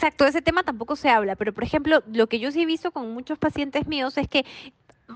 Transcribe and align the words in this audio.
Exacto, 0.00 0.24
ese 0.24 0.40
tema 0.40 0.62
tampoco 0.62 0.96
se 0.96 1.10
habla, 1.10 1.36
pero 1.36 1.52
por 1.52 1.62
ejemplo, 1.62 2.02
lo 2.10 2.26
que 2.26 2.38
yo 2.38 2.50
sí 2.50 2.62
he 2.62 2.64
visto 2.64 2.90
con 2.90 3.12
muchos 3.12 3.36
pacientes 3.36 3.86
míos 3.86 4.16
es 4.16 4.28
que 4.28 4.46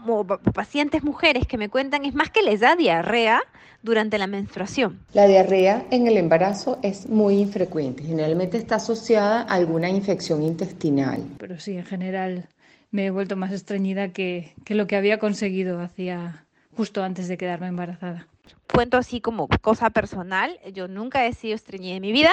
o 0.07 0.27
pacientes 0.27 1.03
mujeres 1.03 1.47
que 1.47 1.57
me 1.57 1.71
cuentan 1.71 2.05
es 2.05 2.13
más 2.13 2.29
que 2.29 2.43
les 2.43 2.61
da 2.61 2.77
diarrea 2.77 3.41
durante 3.83 4.19
la 4.19 4.27
menstruación. 4.27 5.01
La 5.15 5.27
diarrea 5.27 5.87
en 5.91 6.07
el 6.07 6.19
embarazo 6.19 6.79
es 6.83 7.09
muy 7.09 7.39
infrecuente, 7.39 8.03
generalmente 8.03 8.59
está 8.59 8.75
asociada 8.75 9.41
a 9.41 9.55
alguna 9.55 9.89
infección 9.89 10.43
intestinal. 10.43 11.25
Pero 11.39 11.59
sí, 11.59 11.79
en 11.79 11.87
general 11.87 12.47
me 12.91 13.07
he 13.07 13.11
vuelto 13.11 13.37
más 13.37 13.53
estreñida 13.53 14.11
que, 14.11 14.53
que 14.67 14.75
lo 14.75 14.87
que 14.87 14.97
había 14.97 15.19
conseguido 15.19 15.81
hacía 15.81 16.45
justo 16.77 17.03
antes 17.03 17.27
de 17.27 17.39
quedarme 17.39 17.69
embarazada. 17.69 18.27
Cuento 18.71 18.99
así 18.99 19.23
como 19.23 19.49
cosa 19.49 19.89
personal, 19.89 20.61
yo 20.75 20.89
nunca 20.89 21.25
he 21.25 21.33
sido 21.33 21.55
estreñida 21.55 21.97
en 21.97 22.03
mi 22.03 22.13
vida, 22.13 22.33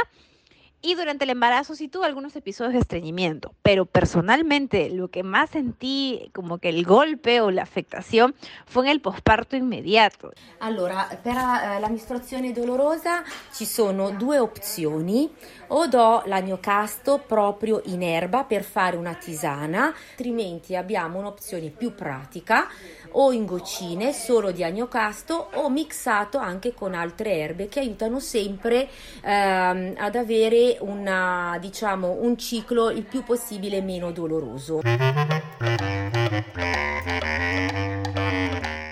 y 0.82 0.96
durante 0.96 1.26
el 1.26 1.30
embarazo 1.30 1.76
sí 1.76 1.88
tuve 1.88 2.06
algunos 2.06 2.36
episodios 2.36 2.74
de 2.74 2.80
estreñimiento, 2.80 3.54
pero 3.62 3.86
personalmente 3.86 4.90
lo 4.90 5.10
que 5.10 5.24
más 5.24 5.52
sentí 5.52 6.32
como 6.34 6.58
che 6.58 6.70
il 6.70 6.86
golpe 6.86 7.40
o 7.40 7.52
l'affettazione 7.52 8.34
fu 8.66 8.82
nel 8.82 9.00
posparto 9.00 9.56
immediato. 9.56 10.32
Allora, 10.60 11.08
per 11.22 11.36
eh, 11.36 11.80
la 11.80 11.90
mestruazione 11.90 12.52
dolorosa 12.52 13.24
ci 13.54 13.66
sono 13.66 14.12
due 14.12 14.40
opzioni, 14.40 15.30
o 15.74 15.88
do 15.88 16.24
l'agnocasto 16.26 17.24
proprio 17.26 17.82
in 17.86 18.04
erba 18.04 18.44
per 18.44 18.64
fare 18.64 18.98
una 18.98 19.14
tisana, 19.14 19.94
altrimenti 20.12 20.76
abbiamo 20.76 21.20
un'opzione 21.20 21.70
più 21.70 21.96
pratica 21.96 22.68
o 23.14 23.32
in 23.32 23.46
goccine 23.46 24.14
solo 24.14 24.52
di 24.52 24.64
agnocasto 24.64 25.50
o 25.54 25.70
mixato 25.70 26.38
anche 26.38 26.74
con 26.74 26.94
altre 26.94 27.38
erbe 27.38 27.68
che 27.68 27.80
aiutano 27.80 28.20
sempre 28.20 28.90
ehm, 29.22 29.96
ad 29.98 30.16
avere 30.16 30.71
un 30.80 32.38
ciclo 32.38 32.92
il 32.92 33.06
più 33.06 33.24
doloroso. 34.12 34.82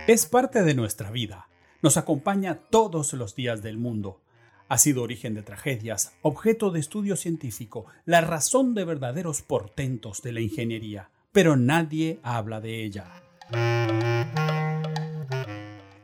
Es 0.08 0.25
parte 0.25 0.63
de 0.63 0.73
nuestra 0.73 1.11
vida. 1.11 1.47
Nos 1.81 1.97
acompaña 1.97 2.59
todos 2.69 3.13
los 3.13 3.36
días 3.36 3.61
del 3.61 3.77
mundo. 3.77 4.21
Ha 4.67 4.77
sido 4.77 5.03
origen 5.03 5.33
de 5.33 5.44
tragedias, 5.44 6.13
objeto 6.21 6.71
de 6.71 6.80
estudio 6.80 7.16
científico, 7.16 7.86
la 8.05 8.21
razón 8.21 8.73
de 8.73 8.86
verdaderos 8.86 9.41
portentos 9.41 10.21
de 10.21 10.31
la 10.31 10.41
ingeniería, 10.41 11.09
pero 11.31 11.55
nadie 11.55 12.19
habla 12.23 12.59
de 12.59 12.83
ella. 12.83 13.23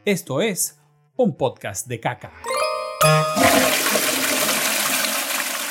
Esto 0.05 0.41
es 0.41 0.79
un 1.15 1.35
podcast 1.35 1.87
de 1.87 1.99
caca. 1.99 2.31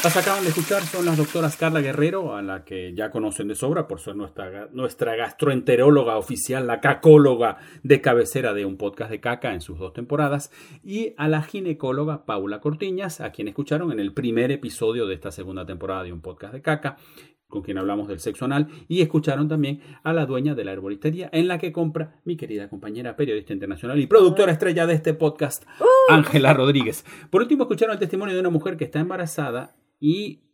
Las 0.04 0.18
acaban 0.18 0.42
de 0.42 0.50
escuchar 0.50 0.82
son 0.82 1.06
las 1.06 1.16
doctoras 1.16 1.56
Carla 1.56 1.80
Guerrero, 1.80 2.36
a 2.36 2.42
la 2.42 2.62
que 2.62 2.92
ya 2.94 3.10
conocen 3.10 3.48
de 3.48 3.54
sobra 3.54 3.88
por 3.88 4.00
ser 4.00 4.14
nuestra, 4.14 4.68
nuestra 4.70 5.16
gastroenteróloga 5.16 6.18
oficial, 6.18 6.66
la 6.66 6.82
cacóloga 6.82 7.56
de 7.82 8.02
cabecera 8.02 8.52
de 8.52 8.66
un 8.66 8.76
podcast 8.76 9.10
de 9.10 9.20
caca 9.20 9.54
en 9.54 9.62
sus 9.62 9.78
dos 9.78 9.94
temporadas, 9.94 10.52
y 10.84 11.14
a 11.16 11.26
la 11.26 11.42
ginecóloga 11.42 12.26
Paula 12.26 12.60
Cortiñas, 12.60 13.22
a 13.22 13.32
quien 13.32 13.48
escucharon 13.48 13.92
en 13.92 13.98
el 13.98 14.12
primer 14.12 14.52
episodio 14.52 15.06
de 15.06 15.14
esta 15.14 15.32
segunda 15.32 15.64
temporada 15.64 16.02
de 16.02 16.12
un 16.12 16.20
podcast 16.20 16.52
de 16.52 16.60
caca, 16.60 16.98
con 17.48 17.62
quien 17.62 17.78
hablamos 17.78 18.06
del 18.06 18.20
sexo 18.20 18.44
anal, 18.44 18.68
y 18.88 19.00
escucharon 19.00 19.48
también 19.48 19.80
a 20.02 20.12
la 20.12 20.26
dueña 20.26 20.54
de 20.54 20.64
la 20.64 20.72
herboristería 20.72 21.30
en 21.32 21.48
la 21.48 21.56
que 21.56 21.72
compra 21.72 22.20
mi 22.26 22.36
querida 22.36 22.68
compañera 22.68 23.16
periodista 23.16 23.54
internacional 23.54 23.98
y 23.98 24.06
productora 24.06 24.52
estrella 24.52 24.86
de 24.86 24.96
este 24.96 25.14
podcast, 25.14 25.64
Ángela 26.10 26.52
Rodríguez. 26.52 27.06
Por 27.30 27.40
último, 27.40 27.62
escucharon 27.62 27.94
el 27.94 28.00
testimonio 28.00 28.34
de 28.34 28.40
una 28.40 28.50
mujer 28.50 28.76
que 28.76 28.84
está 28.84 29.00
embarazada 29.00 29.74
y 30.00 30.44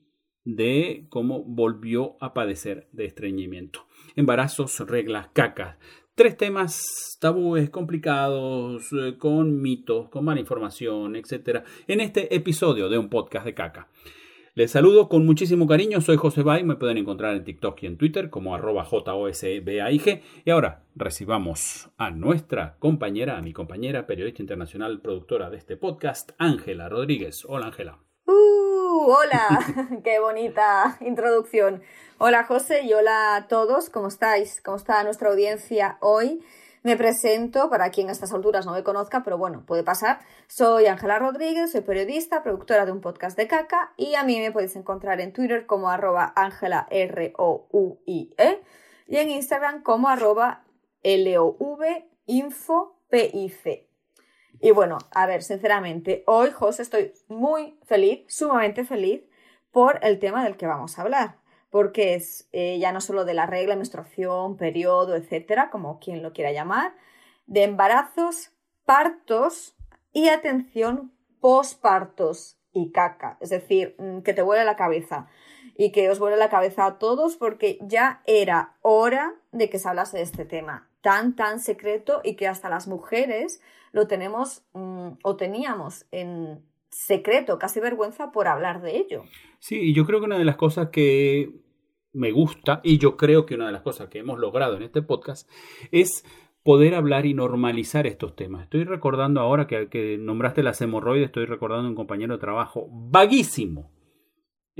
de 0.45 1.07
cómo 1.11 1.45
volvió 1.45 2.17
a 2.21 2.35
padecer 2.35 2.89
de 2.93 3.05
estreñimiento. 3.05 3.87
Embarazos, 4.17 4.81
reglas, 4.81 5.29
cacas. 5.33 5.77
Tres 6.15 6.37
temas 6.37 7.17
tabúes, 7.21 7.71
complicados, 7.71 8.93
eh, 8.93 9.17
con 9.17 9.61
mitos, 9.61 10.09
con 10.09 10.25
mala 10.25 10.41
información, 10.41 11.17
etc. 11.17 11.65
En 11.87 12.01
este 12.01 12.35
episodio 12.35 12.89
de 12.89 12.99
un 12.99 13.09
podcast 13.09 13.47
de 13.47 13.55
caca. 13.55 13.89
Les 14.55 14.73
saludo 14.73 15.09
con 15.09 15.25
muchísimo 15.25 15.69
cariño, 15.69 16.01
soy 16.01 16.17
José 16.17 16.43
Bay, 16.43 16.65
me 16.65 16.75
pueden 16.75 16.99
encontrar 16.99 17.37
en 17.37 17.45
TikTok 17.45 17.85
y 17.85 17.87
en 17.87 17.97
Twitter 17.97 18.31
como 18.31 18.55
arroba 18.55 18.85
JOSBAIG. 18.85 20.23
Y 20.45 20.51
ahora 20.51 20.85
recibamos 20.97 21.89
a 21.97 22.11
nuestra 22.11 22.77
compañera, 22.81 23.39
a 23.39 23.43
mi 23.43 23.53
compañera, 23.53 24.07
periodista 24.07 24.43
internacional, 24.43 25.01
productora 25.01 25.51
de 25.51 25.57
este 25.57 25.77
podcast, 25.77 26.33
Ángela 26.37 26.89
Rodríguez. 26.89 27.45
Hola 27.49 27.67
Ángela. 27.67 28.01
Uh, 28.27 28.70
hola, 28.99 30.01
qué 30.05 30.19
bonita 30.19 30.97
introducción. 31.01 31.83
Hola 32.19 32.45
José 32.45 32.83
y 32.83 32.93
hola 32.93 33.37
a 33.37 33.49
todos, 33.49 33.89
¿cómo 33.89 34.09
estáis? 34.09 34.61
¿Cómo 34.63 34.77
está 34.77 35.03
nuestra 35.05 35.31
audiencia 35.31 35.97
hoy? 36.01 36.45
Me 36.83 36.97
presento, 36.97 37.69
para 37.69 37.91
quien 37.91 38.09
a 38.09 38.13
estas 38.13 38.33
alturas 38.33 38.67
no 38.67 38.73
me 38.73 38.83
conozca, 38.83 39.23
pero 39.23 39.37
bueno, 39.39 39.65
puede 39.67 39.85
pasar. 39.85 40.21
Soy 40.49 40.87
Ángela 40.87 41.19
Rodríguez, 41.19 41.73
soy 41.73 41.83
periodista, 41.83 42.43
productora 42.43 42.87
de 42.87 42.93
un 42.93 43.01
podcast 43.01 43.37
de 43.37 43.47
caca 43.47 43.93
y 43.97 44.15
a 44.15 44.25
mí 44.25 44.41
me 44.41 44.51
podéis 44.51 44.75
encontrar 44.77 45.21
en 45.21 45.33
Twitter 45.33 45.67
como 45.67 45.91
arroba 45.91 46.33
Ángela 46.35 46.87
R-O-U-I-E 46.91 48.63
y 49.07 49.17
en 49.17 49.31
Instagram 49.31 49.83
como 49.83 50.09
arroba 50.09 50.65
L-O-V 51.03 52.09
info 52.27 52.97
P-I-C. 53.09 53.90
Y 54.61 54.73
bueno, 54.73 54.99
a 55.13 55.27
ver, 55.27 55.43
sinceramente, 55.43 56.23
hoy, 56.27 56.51
José, 56.51 56.83
estoy 56.83 57.15
muy 57.29 57.79
feliz, 57.85 58.25
sumamente 58.29 58.85
feliz 58.85 59.23
por 59.71 59.99
el 60.03 60.19
tema 60.19 60.45
del 60.45 60.59
que 60.59 60.67
vamos 60.67 60.99
a 60.99 61.03
hablar, 61.03 61.37
porque 61.71 62.15
es 62.15 62.47
eh, 62.53 62.79
ya 62.79 62.93
no 62.93 63.01
solo 63.01 63.25
de 63.25 63.33
la 63.33 63.47
regla, 63.47 63.75
menstruación, 63.75 64.59
periodo, 64.59 65.17
etcétera, 65.17 65.71
como 65.71 65.99
quien 65.99 66.23
lo 66.23 66.35
quiera 66.35 66.53
llamar, 66.53 66.95
de 67.47 67.65
embarazos, 67.65 68.53
partos 68.85 69.77
y 70.13 70.29
atención, 70.29 71.15
pospartos 71.41 72.59
y 72.75 72.93
caca, 72.93 73.39
es 73.41 73.49
decir, 73.49 73.97
mm, 73.99 74.21
que 74.21 74.35
te 74.35 74.43
vuele 74.43 74.65
la 74.65 74.77
cabeza 74.77 75.29
y 75.81 75.93
que 75.93 76.11
os 76.11 76.19
vuele 76.19 76.37
la 76.37 76.51
cabeza 76.51 76.85
a 76.85 76.99
todos 76.99 77.37
porque 77.37 77.79
ya 77.81 78.21
era 78.27 78.77
hora 78.83 79.35
de 79.51 79.71
que 79.71 79.79
se 79.79 79.89
hablase 79.89 80.19
de 80.19 80.25
este 80.25 80.45
tema 80.45 80.91
tan, 81.01 81.35
tan 81.35 81.59
secreto 81.59 82.21
y 82.23 82.37
que 82.37 82.47
hasta 82.47 82.69
las 82.69 82.87
mujeres 82.87 83.63
lo 83.93 84.07
tenemos 84.07 84.63
mm, 84.75 85.13
o 85.23 85.37
teníamos 85.37 86.05
en 86.11 86.63
secreto, 86.91 87.59
casi 87.59 87.81
vergüenza 87.81 88.31
por 88.31 88.47
hablar 88.47 88.83
de 88.83 88.99
ello. 88.99 89.25
Sí, 89.59 89.81
y 89.81 89.95
yo 89.95 90.05
creo 90.05 90.21
que 90.21 90.27
una 90.27 90.37
de 90.37 90.45
las 90.45 90.57
cosas 90.57 90.91
que 90.91 91.51
me 92.13 92.31
gusta 92.31 92.83
y 92.85 92.99
yo 92.99 93.17
creo 93.17 93.47
que 93.47 93.55
una 93.55 93.65
de 93.65 93.73
las 93.73 93.81
cosas 93.83 94.11
que 94.11 94.19
hemos 94.19 94.39
logrado 94.39 94.77
en 94.77 94.83
este 94.83 95.01
podcast 95.01 95.49
es 95.93 96.27
poder 96.63 96.95
hablar 96.95 97.25
y 97.25 97.33
normalizar 97.33 98.07
estos 98.07 98.37
temas. 98.37 98.65
Estoy 98.65 98.85
recordando 98.85 99.41
ahora 99.41 99.67
que, 99.67 99.89
que 99.89 100.19
nombraste 100.19 100.63
las 100.63 100.79
hemorroides, 100.83 101.29
estoy 101.29 101.47
recordando 101.47 101.89
un 101.89 101.95
compañero 101.95 102.35
de 102.35 102.41
trabajo 102.41 102.87
vaguísimo. 102.91 103.91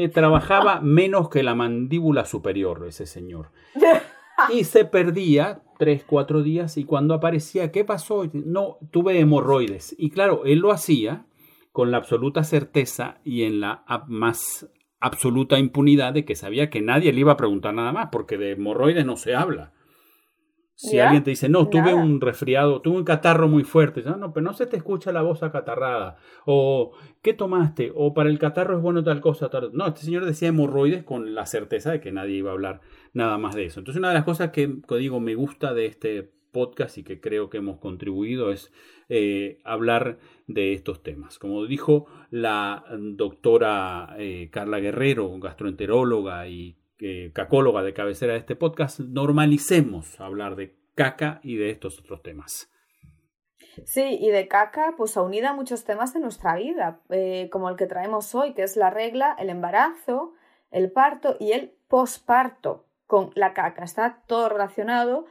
Eh, 0.01 0.09
trabajaba 0.09 0.81
menos 0.81 1.29
que 1.29 1.43
la 1.43 1.55
mandíbula 1.55 2.25
superior 2.25 2.87
ese 2.89 3.05
señor. 3.05 3.51
y 4.51 4.65
se 4.65 4.87
perdía 4.87 5.61
tres, 5.79 6.05
cuatro 6.07 6.43
días 6.43 6.79
y 6.79 6.85
cuando 6.85 7.13
aparecía, 7.13 7.71
¿qué 7.71 7.85
pasó? 7.85 8.25
No, 8.33 8.79
tuve 8.91 9.21
hemorroides. 9.21 9.95
Y 9.99 10.09
claro, 10.09 10.47
él 10.47 10.61
lo 10.61 10.73
hacía 10.73 11.27
con 11.71 11.91
la 11.91 11.99
absoluta 11.99 12.45
certeza 12.45 13.19
y 13.25 13.43
en 13.43 13.61
la 13.61 13.85
más 14.09 14.71
absoluta 15.01 15.59
impunidad 15.59 16.15
de 16.15 16.25
que 16.25 16.35
sabía 16.35 16.71
que 16.71 16.81
nadie 16.81 17.13
le 17.13 17.21
iba 17.21 17.33
a 17.33 17.37
preguntar 17.37 17.75
nada 17.75 17.93
más, 17.93 18.09
porque 18.11 18.39
de 18.39 18.53
hemorroides 18.53 19.05
no 19.05 19.17
se 19.17 19.35
habla. 19.35 19.75
Si 20.81 20.99
alguien 20.99 21.23
te 21.23 21.29
dice, 21.29 21.51
no, 21.51 21.69
tuve 21.69 21.93
un 21.93 22.23
resfriado, 22.23 22.81
tuve 22.81 22.97
un 22.97 23.05
catarro 23.05 23.49
muy 23.49 23.65
fuerte, 23.65 24.03
no, 24.03 24.17
no, 24.17 24.33
pero 24.33 24.45
no 24.45 24.55
se 24.55 24.65
te 24.65 24.79
escucha 24.79 25.13
la 25.13 25.21
voz 25.21 25.43
acatarrada. 25.43 26.17
O, 26.47 26.93
¿qué 27.21 27.35
tomaste? 27.35 27.93
O 27.95 28.15
para 28.15 28.31
el 28.31 28.39
catarro 28.39 28.79
es 28.79 28.83
bueno 28.83 29.05
tal 29.05 29.21
cosa. 29.21 29.51
Tal... 29.51 29.73
No, 29.75 29.89
este 29.89 30.01
señor 30.01 30.25
decía 30.25 30.49
hemorroides 30.49 31.05
con 31.05 31.35
la 31.35 31.45
certeza 31.45 31.93
de 31.93 32.01
que 32.01 32.13
nadie 32.13 32.37
iba 32.37 32.49
a 32.49 32.55
hablar 32.55 32.81
nada 33.13 33.37
más 33.37 33.55
de 33.55 33.67
eso. 33.67 33.81
Entonces, 33.81 33.99
una 33.99 34.09
de 34.09 34.15
las 34.15 34.25
cosas 34.25 34.53
que, 34.53 34.75
digo 34.99 35.21
me 35.21 35.35
gusta 35.35 35.75
de 35.75 35.85
este 35.85 36.33
podcast 36.51 36.97
y 36.97 37.03
que 37.03 37.21
creo 37.21 37.51
que 37.51 37.59
hemos 37.59 37.79
contribuido 37.79 38.51
es 38.51 38.73
eh, 39.11 39.61
hablar 39.65 40.19
de 40.47 40.73
estos 40.73 41.03
temas. 41.03 41.39
Como 41.39 41.67
dijo 41.67 42.07
la 42.31 42.87
doctora 42.99 44.15
eh, 44.19 44.49
Carla 44.51 44.81
Guerrero, 44.81 45.39
gastroenteróloga 45.39 46.49
y 46.49 46.79
cacóloga 47.33 47.83
de 47.83 47.95
cabecera 47.95 48.35
de 48.35 48.41
este 48.41 48.57
podcast, 48.57 49.01
normalicemos 49.01 50.21
hablar 50.21 50.55
de 50.57 50.80
caca 51.01 51.41
y 51.43 51.57
de 51.57 51.71
estos 51.71 51.99
otros 51.99 52.23
temas. 52.23 52.71
Sí, 53.87 54.19
y 54.21 54.31
de 54.31 54.49
caca, 54.49 54.95
pues 54.99 55.17
unida 55.17 55.51
a 55.51 55.55
muchos 55.55 55.85
temas 55.85 56.13
de 56.13 56.21
nuestra 56.21 56.57
vida, 56.57 57.01
eh, 57.09 57.49
como 57.51 57.71
el 57.71 57.77
que 57.77 57.87
traemos 57.87 58.35
hoy, 58.35 58.53
que 58.53 58.63
es 58.63 58.77
la 58.77 58.91
regla, 58.91 59.35
el 59.39 59.49
embarazo, 59.49 60.35
el 60.71 60.93
parto 60.93 61.37
y 61.41 61.53
el 61.53 61.73
posparto 61.89 62.85
con 63.07 63.31
la 63.35 63.55
caca. 63.55 63.83
Está 63.83 64.23
todo 64.27 64.51
relacionado. 64.51 65.25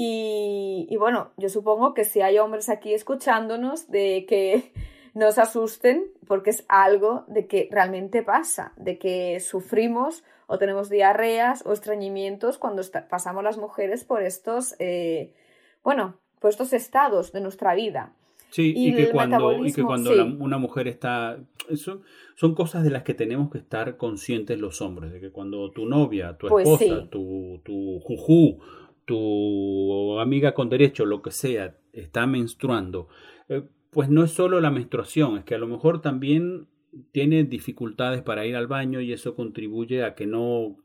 Y 0.00 0.94
bueno, 0.96 1.32
yo 1.36 1.48
supongo 1.48 1.92
que 1.92 2.04
si 2.04 2.20
hay 2.20 2.38
hombres 2.38 2.68
aquí 2.68 2.94
escuchándonos, 2.94 3.90
de 3.90 4.26
que 4.28 4.72
no 5.18 5.32
se 5.32 5.40
asusten, 5.40 6.06
porque 6.26 6.50
es 6.50 6.64
algo 6.68 7.24
de 7.26 7.46
que 7.46 7.68
realmente 7.70 8.22
pasa, 8.22 8.72
de 8.76 8.98
que 8.98 9.40
sufrimos 9.40 10.22
o 10.46 10.58
tenemos 10.58 10.88
diarreas 10.88 11.64
o 11.66 11.72
estreñimientos 11.72 12.56
cuando 12.56 12.82
pasamos 13.10 13.42
las 13.42 13.58
mujeres 13.58 14.04
por 14.04 14.22
estos, 14.22 14.76
eh, 14.78 15.34
bueno, 15.82 16.16
por 16.40 16.50
estos 16.50 16.72
estados 16.72 17.32
de 17.32 17.40
nuestra 17.40 17.74
vida. 17.74 18.12
Sí, 18.50 18.72
y, 18.74 18.94
que 18.94 19.10
cuando, 19.10 19.66
y 19.66 19.72
que 19.72 19.82
cuando 19.82 20.10
una 20.38 20.56
mujer 20.56 20.88
está... 20.88 21.38
Eso, 21.68 22.00
son 22.34 22.54
cosas 22.54 22.82
de 22.82 22.90
las 22.90 23.02
que 23.02 23.12
tenemos 23.12 23.50
que 23.50 23.58
estar 23.58 23.98
conscientes 23.98 24.58
los 24.58 24.80
hombres, 24.80 25.12
de 25.12 25.20
que 25.20 25.30
cuando 25.30 25.70
tu 25.70 25.84
novia, 25.84 26.38
tu 26.38 26.46
pues 26.46 26.66
esposa, 26.66 27.10
tu, 27.10 27.60
tu 27.62 28.00
juju, 28.00 28.58
tu 29.04 30.18
amiga 30.18 30.54
con 30.54 30.70
derecho, 30.70 31.04
lo 31.04 31.20
que 31.20 31.30
sea, 31.30 31.76
está 31.92 32.26
menstruando, 32.26 33.08
eh, 33.50 33.64
pues 33.90 34.08
no 34.08 34.24
es 34.24 34.32
solo 34.32 34.60
la 34.60 34.70
menstruación, 34.70 35.38
es 35.38 35.44
que 35.44 35.54
a 35.54 35.58
lo 35.58 35.66
mejor 35.66 36.02
también 36.02 36.68
tiene 37.12 37.44
dificultades 37.44 38.22
para 38.22 38.46
ir 38.46 38.56
al 38.56 38.66
baño 38.66 39.00
y 39.00 39.12
eso 39.12 39.34
contribuye 39.34 40.04
a 40.04 40.14
que 40.14 40.26
no, 40.26 40.76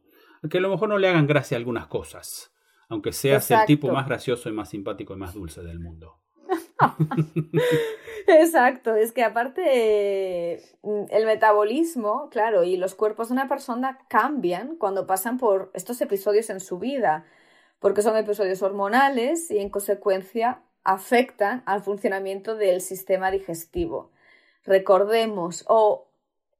a 0.42 0.48
que 0.50 0.58
a 0.58 0.62
lo 0.62 0.70
mejor 0.70 0.90
no 0.90 0.98
le 0.98 1.08
hagan 1.08 1.28
gracia 1.28 1.58
algunas 1.58 1.88
cosas, 1.88 2.54
aunque 2.90 3.12
seas 3.12 3.50
el 3.52 3.66
tipo 3.66 3.92
más 3.92 4.08
gracioso 4.08 4.50
y 4.50 4.54
más 4.54 4.70
simpático 4.70 5.14
y 5.14 5.18
más 5.18 5.34
dulce 5.34 5.62
del 5.64 5.80
mundo. 5.80 6.20
Exacto, 8.28 8.96
es 8.96 9.12
que 9.12 9.24
aparte 9.24 10.62
mm, 10.82 11.06
el 11.10 11.26
metabolismo, 11.26 12.30
claro, 12.30 12.64
y 12.64 12.78
los 12.78 12.96
cuerpos 12.96 13.30
de 13.30 13.34
una 13.34 13.48
persona 13.48 14.00
cambian 14.08 14.76
cuando 14.78 15.08
pasan 15.08 15.38
por 15.38 15.72
estos 15.74 16.00
episodios 16.02 16.50
en 16.50 16.60
su 16.60 16.80
vida, 16.80 17.26
porque 17.80 18.02
son 18.02 18.16
episodios 18.16 18.62
hormonales 18.62 19.52
y 19.52 19.60
en 19.60 19.70
consecuencia 19.70 20.64
afectan 20.84 21.64
al 21.66 21.82
funcionamiento 21.82 22.56
del 22.56 22.82
sistema 22.82 23.32
digestivo. 23.32 24.12
Recordemos 24.66 25.66
o 25.68 26.08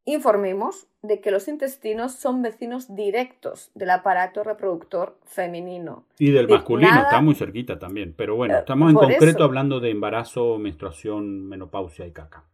informemos 0.06 0.88
de 1.02 1.20
que 1.20 1.32
los 1.32 1.48
intestinos 1.48 2.14
son 2.14 2.42
vecinos 2.42 2.96
directos 2.96 3.72
del 3.76 3.90
aparato 3.90 4.44
reproductor 4.44 5.18
femenino. 5.26 6.06
Y 6.18 6.32
del 6.32 6.48
masculino, 6.48 7.02
está 7.02 7.22
muy 7.22 7.36
cerquita 7.36 7.78
también. 7.78 8.14
Pero 8.16 8.36
bueno, 8.36 8.56
eh, 8.56 8.60
estamos 8.60 8.90
en 8.90 8.96
concreto 8.96 9.44
hablando 9.44 9.80
de 9.80 9.92
embarazo, 9.92 10.58
menstruación, 10.58 11.48
menopausia 11.48 12.06
y 12.06 12.12
caca. 12.12 12.46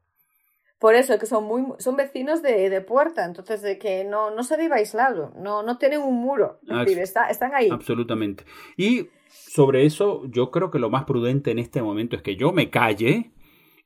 Por 0.79 0.95
eso, 0.95 1.19
que 1.19 1.25
son 1.25 1.43
muy 1.43 1.65
son 1.79 1.97
vecinos 1.97 2.41
de, 2.41 2.81
puerta, 2.81 3.25
entonces 3.25 3.61
de 3.61 3.77
que 3.77 4.05
no, 4.05 4.31
no 4.31 4.43
se 4.43 4.55
vive 4.55 4.75
aislado, 4.75 5.33
no, 5.35 5.61
no 5.61 5.77
tienen 5.77 6.01
un 6.01 6.15
muro, 6.15 6.59
ah, 6.69 6.85
están 7.29 7.53
ahí. 7.53 7.69
Absolutamente. 7.69 8.45
Y 8.77 9.09
sobre 9.27 9.85
eso, 9.85 10.23
yo 10.27 10.51
creo 10.51 10.71
que 10.71 10.79
lo 10.79 10.89
más 10.89 11.03
prudente 11.03 11.51
en 11.51 11.59
este 11.59 11.81
momento 11.81 12.15
es 12.15 12.21
que 12.21 12.37
yo 12.37 12.53
me 12.53 12.69
calle 12.69 13.31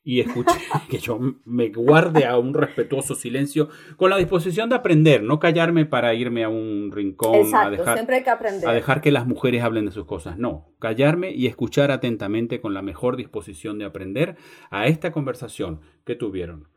y 0.04 0.20
escuche, 0.20 0.52
que 0.90 1.00
yo 1.00 1.20
me 1.46 1.70
guarde 1.70 2.26
a 2.26 2.38
un 2.38 2.54
respetuoso 2.54 3.16
silencio 3.16 3.70
con 3.98 4.12
la 4.12 4.18
disposición 4.18 4.70
de 4.70 4.76
aprender, 4.76 5.24
no 5.24 5.40
callarme 5.40 5.86
para 5.86 6.14
irme 6.14 6.44
a 6.44 6.50
un 6.50 6.92
rincón 6.92 7.56
a 7.56 7.72
dejar, 7.72 7.96
siempre 7.96 8.18
hay 8.18 8.24
que 8.24 8.30
aprender. 8.30 8.70
a 8.70 8.74
dejar 8.74 9.02
que 9.02 9.12
las 9.12 9.26
mujeres 9.26 9.64
hablen 9.64 9.88
de 9.88 9.92
sus 9.92 10.06
cosas. 10.06 10.38
No, 10.38 10.68
callarme 10.78 11.32
y 11.32 11.48
escuchar 11.48 11.90
atentamente 11.90 12.62
con 12.62 12.76
la 12.76 12.84
mejor 12.84 13.16
disposición 13.18 13.80
de 13.80 13.86
aprender 13.86 14.36
a 14.70 14.86
esta 14.86 15.12
conversación 15.12 15.82
que 16.06 16.16
tuvieron 16.16 16.68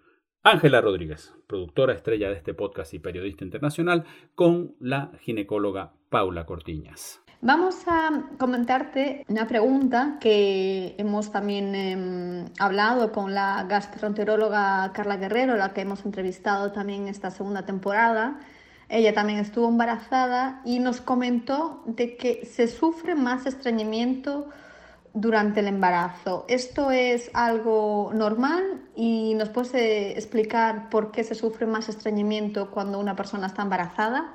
Ángela 0.46 0.80
Rodríguez, 0.80 1.34
productora 1.48 1.92
estrella 1.92 2.28
de 2.28 2.36
este 2.36 2.54
podcast 2.54 2.94
y 2.94 3.00
periodista 3.00 3.42
internacional, 3.42 4.04
con 4.36 4.76
la 4.78 5.10
ginecóloga 5.18 5.94
Paula 6.08 6.46
Cortiñas. 6.46 7.20
Vamos 7.40 7.82
a 7.88 8.28
comentarte 8.38 9.24
una 9.26 9.48
pregunta 9.48 10.18
que 10.20 10.94
hemos 10.98 11.32
también 11.32 11.74
em, 11.74 12.44
hablado 12.60 13.10
con 13.10 13.34
la 13.34 13.64
gastroenteróloga 13.64 14.92
Carla 14.92 15.16
Guerrero, 15.16 15.56
la 15.56 15.74
que 15.74 15.80
hemos 15.80 16.06
entrevistado 16.06 16.70
también 16.70 17.08
esta 17.08 17.32
segunda 17.32 17.66
temporada. 17.66 18.38
Ella 18.88 19.12
también 19.12 19.40
estuvo 19.40 19.68
embarazada 19.68 20.62
y 20.64 20.78
nos 20.78 21.00
comentó 21.00 21.82
de 21.86 22.16
que 22.16 22.44
se 22.44 22.68
sufre 22.68 23.16
más 23.16 23.46
estreñimiento 23.46 24.46
durante 25.16 25.60
el 25.60 25.66
embarazo. 25.66 26.44
¿Esto 26.46 26.90
es 26.90 27.30
algo 27.32 28.10
normal 28.14 28.82
y 28.94 29.32
nos 29.34 29.48
puede 29.48 30.12
explicar 30.12 30.90
por 30.90 31.10
qué 31.10 31.24
se 31.24 31.34
sufre 31.34 31.66
más 31.66 31.88
estreñimiento 31.88 32.70
cuando 32.70 33.00
una 33.00 33.16
persona 33.16 33.46
está 33.46 33.62
embarazada? 33.62 34.34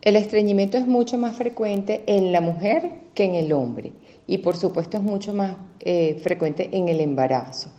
El 0.00 0.16
estreñimiento 0.16 0.78
es 0.78 0.86
mucho 0.86 1.18
más 1.18 1.36
frecuente 1.36 2.04
en 2.06 2.32
la 2.32 2.40
mujer 2.40 2.90
que 3.12 3.24
en 3.24 3.34
el 3.34 3.52
hombre 3.52 3.92
y 4.26 4.38
por 4.38 4.56
supuesto 4.56 4.96
es 4.96 5.02
mucho 5.02 5.34
más 5.34 5.56
eh, 5.80 6.18
frecuente 6.22 6.70
en 6.72 6.88
el 6.88 7.00
embarazo. 7.00 7.70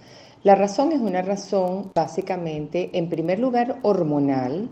La 0.43 0.53
razón 0.53 0.91
es 0.91 0.99
una 0.99 1.23
razón 1.23 1.91
básicamente, 1.95 2.91
en 2.93 3.09
primer 3.09 3.39
lugar, 3.39 3.79
hormonal, 3.81 4.69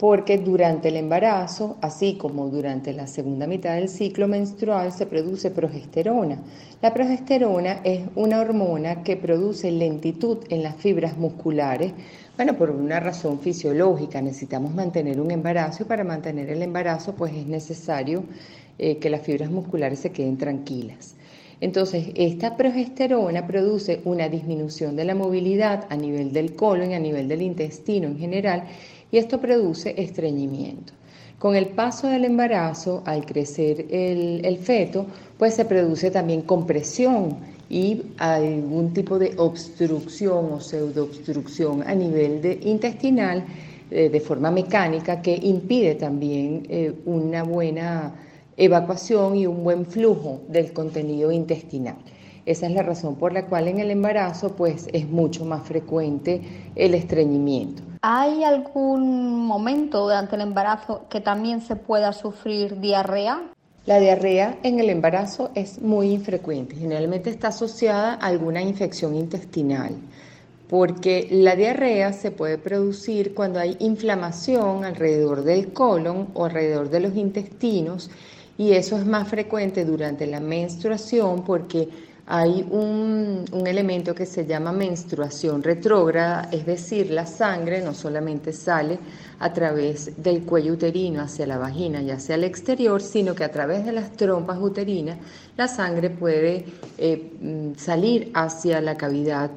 porque 0.00 0.38
durante 0.38 0.88
el 0.88 0.96
embarazo, 0.96 1.76
así 1.82 2.14
como 2.14 2.48
durante 2.48 2.94
la 2.94 3.06
segunda 3.06 3.46
mitad 3.46 3.74
del 3.74 3.90
ciclo 3.90 4.26
menstrual, 4.28 4.92
se 4.92 5.04
produce 5.04 5.50
progesterona. 5.50 6.38
La 6.80 6.94
progesterona 6.94 7.82
es 7.84 8.00
una 8.14 8.40
hormona 8.40 9.02
que 9.02 9.18
produce 9.18 9.70
lentitud 9.70 10.38
en 10.48 10.62
las 10.62 10.76
fibras 10.76 11.18
musculares, 11.18 11.92
bueno, 12.34 12.56
por 12.56 12.70
una 12.70 12.98
razón 12.98 13.40
fisiológica, 13.40 14.22
necesitamos 14.22 14.74
mantener 14.74 15.20
un 15.20 15.32
embarazo 15.32 15.82
y 15.82 15.86
para 15.86 16.02
mantener 16.02 16.48
el 16.48 16.62
embarazo 16.62 17.14
pues 17.14 17.34
es 17.34 17.46
necesario 17.46 18.24
eh, 18.78 18.96
que 18.96 19.10
las 19.10 19.20
fibras 19.20 19.50
musculares 19.50 19.98
se 19.98 20.12
queden 20.12 20.38
tranquilas. 20.38 21.16
Entonces, 21.60 22.06
esta 22.14 22.56
progesterona 22.56 23.46
produce 23.46 24.00
una 24.06 24.30
disminución 24.30 24.96
de 24.96 25.04
la 25.04 25.14
movilidad 25.14 25.84
a 25.90 25.96
nivel 25.96 26.32
del 26.32 26.54
colon 26.56 26.92
y 26.92 26.94
a 26.94 26.98
nivel 26.98 27.28
del 27.28 27.42
intestino 27.42 28.08
en 28.08 28.18
general 28.18 28.64
y 29.10 29.18
esto 29.18 29.40
produce 29.40 29.94
estreñimiento. 29.96 30.92
Con 31.38 31.56
el 31.56 31.68
paso 31.68 32.06
del 32.06 32.26
embarazo, 32.26 33.02
al 33.06 33.24
crecer 33.24 33.86
el, 33.90 34.44
el 34.44 34.58
feto, 34.58 35.06
pues 35.38 35.54
se 35.54 35.64
produce 35.64 36.10
también 36.10 36.42
compresión 36.42 37.38
y 37.70 38.02
algún 38.18 38.92
tipo 38.92 39.18
de 39.18 39.32
obstrucción 39.38 40.52
o 40.52 40.60
pseudoobstrucción 40.60 41.82
a 41.86 41.94
nivel 41.94 42.42
de 42.42 42.58
intestinal 42.64 43.44
eh, 43.90 44.08
de 44.08 44.20
forma 44.20 44.50
mecánica 44.50 45.22
que 45.22 45.34
impide 45.34 45.94
también 45.94 46.66
eh, 46.68 46.92
una 47.06 47.42
buena 47.42 48.12
evacuación 48.56 49.36
y 49.36 49.46
un 49.46 49.64
buen 49.64 49.86
flujo 49.86 50.42
del 50.48 50.72
contenido 50.72 51.32
intestinal. 51.32 51.96
Esa 52.44 52.66
es 52.66 52.72
la 52.72 52.82
razón 52.82 53.16
por 53.16 53.32
la 53.32 53.46
cual 53.46 53.68
en 53.68 53.78
el 53.78 53.90
embarazo 53.90 54.56
pues 54.56 54.88
es 54.92 55.08
mucho 55.08 55.44
más 55.44 55.62
frecuente 55.66 56.40
el 56.76 56.94
estreñimiento. 56.94 57.89
¿Hay 58.02 58.44
algún 58.44 59.44
momento 59.46 60.00
durante 60.00 60.34
el 60.34 60.40
embarazo 60.40 61.04
que 61.10 61.20
también 61.20 61.60
se 61.60 61.76
pueda 61.76 62.14
sufrir 62.14 62.80
diarrea? 62.80 63.42
La 63.84 64.00
diarrea 64.00 64.58
en 64.62 64.80
el 64.80 64.88
embarazo 64.88 65.50
es 65.54 65.82
muy 65.82 66.12
infrecuente, 66.12 66.76
generalmente 66.76 67.28
está 67.28 67.48
asociada 67.48 68.14
a 68.14 68.26
alguna 68.28 68.62
infección 68.62 69.14
intestinal, 69.14 69.96
porque 70.70 71.28
la 71.30 71.56
diarrea 71.56 72.14
se 72.14 72.30
puede 72.30 72.56
producir 72.56 73.34
cuando 73.34 73.60
hay 73.60 73.76
inflamación 73.80 74.86
alrededor 74.86 75.44
del 75.44 75.74
colon 75.74 76.28
o 76.32 76.46
alrededor 76.46 76.88
de 76.88 77.00
los 77.00 77.14
intestinos 77.16 78.10
y 78.56 78.72
eso 78.72 78.96
es 78.96 79.04
más 79.04 79.28
frecuente 79.28 79.84
durante 79.84 80.26
la 80.26 80.40
menstruación 80.40 81.44
porque 81.44 81.90
hay 82.32 82.64
un, 82.70 83.44
elemento 83.66 84.14
que 84.14 84.24
se 84.24 84.46
llama 84.46 84.70
menstruación 84.70 85.64
retrógrada, 85.64 86.48
es 86.52 86.64
decir, 86.64 87.10
la 87.10 87.26
sangre 87.26 87.82
no 87.82 87.92
solamente 87.92 88.52
sale 88.52 89.00
a 89.40 89.52
través 89.52 90.22
del 90.22 90.44
cuello 90.44 90.74
uterino 90.74 91.22
hacia 91.22 91.44
la 91.48 91.58
vagina 91.58 92.00
y 92.00 92.12
hacia 92.12 92.36
el 92.36 92.44
exterior, 92.44 93.02
sino 93.02 93.34
que 93.34 93.42
a 93.42 93.50
través 93.50 93.84
de 93.84 93.90
las 93.90 94.12
trompas 94.12 94.58
uterinas 94.60 95.18
la 95.56 95.66
sangre 95.66 96.08
puede 96.08 96.66
eh, 96.98 97.32
mm, 97.40 97.74
salir 97.76 98.30
hacia 98.32 98.80
la 98.80 98.96
cavidad 98.96 99.50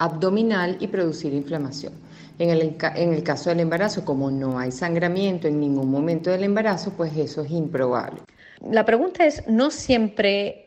abdominal 0.00 0.78
y 0.80 0.88
producir 0.88 1.32
inflamación. 1.32 1.92
En 2.40 2.50
el, 2.50 2.76
en 2.96 3.12
el 3.12 3.22
caso 3.22 3.50
del 3.50 3.60
embarazo, 3.60 4.04
como 4.04 4.32
no 4.32 4.58
hay 4.58 4.72
sangramiento 4.72 5.46
en 5.46 5.60
ningún 5.60 5.92
momento 5.92 6.30
del 6.30 6.42
embarazo, 6.42 6.92
pues 6.96 7.16
eso 7.16 7.42
es 7.42 7.52
improbable. 7.52 8.20
La 8.68 8.84
pregunta 8.84 9.24
es, 9.24 9.46
¿no 9.46 9.70
siempre 9.70 10.65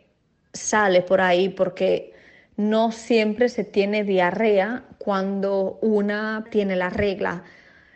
sale 0.54 1.02
por 1.02 1.22
ahí 1.22 1.50
porque 1.50 2.14
no 2.58 2.92
siempre 2.92 3.50
se 3.50 3.64
tiene 3.64 4.04
diarrea 4.04 4.84
cuando 4.98 5.80
una 5.82 6.46
tiene 6.50 6.76
la 6.76 6.90
regla. 6.90 7.44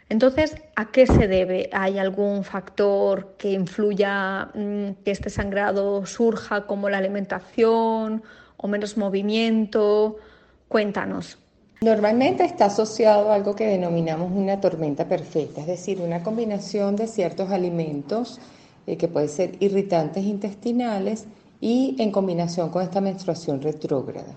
Entonces, 0.10 0.56
¿a 0.76 0.92
qué 0.92 1.08
se 1.08 1.28
debe? 1.28 1.70
¿Hay 1.74 1.98
algún 1.98 2.44
factor 2.44 3.36
que 3.38 3.52
influya 3.52 4.50
mm, 4.54 5.04
que 5.04 5.12
este 5.12 5.30
sangrado 5.30 6.06
surja 6.06 6.66
como 6.68 6.90
la 6.90 7.00
alimentación 7.00 8.24
o 8.58 8.68
menos 8.68 8.96
movimiento? 8.96 10.18
Cuéntanos. 10.68 11.40
Normalmente 11.82 12.46
está 12.46 12.66
asociado 12.66 13.32
a 13.32 13.36
algo 13.36 13.56
que 13.56 13.68
denominamos 13.68 14.32
una 14.32 14.62
tormenta 14.62 15.06
perfecta, 15.06 15.62
es 15.62 15.68
decir, 15.68 16.00
una 16.00 16.24
combinación 16.24 16.96
de 16.96 17.08
ciertos 17.08 17.50
alimentos 17.52 18.40
eh, 18.88 18.96
que 18.96 19.10
pueden 19.10 19.28
ser 19.28 19.52
irritantes 19.60 20.24
intestinales 20.24 21.26
y 21.64 21.96
en 21.98 22.12
combinación 22.12 22.70
con 22.72 22.82
esta 22.82 23.00
menstruación 23.00 23.62
retrógrada. 23.62 24.36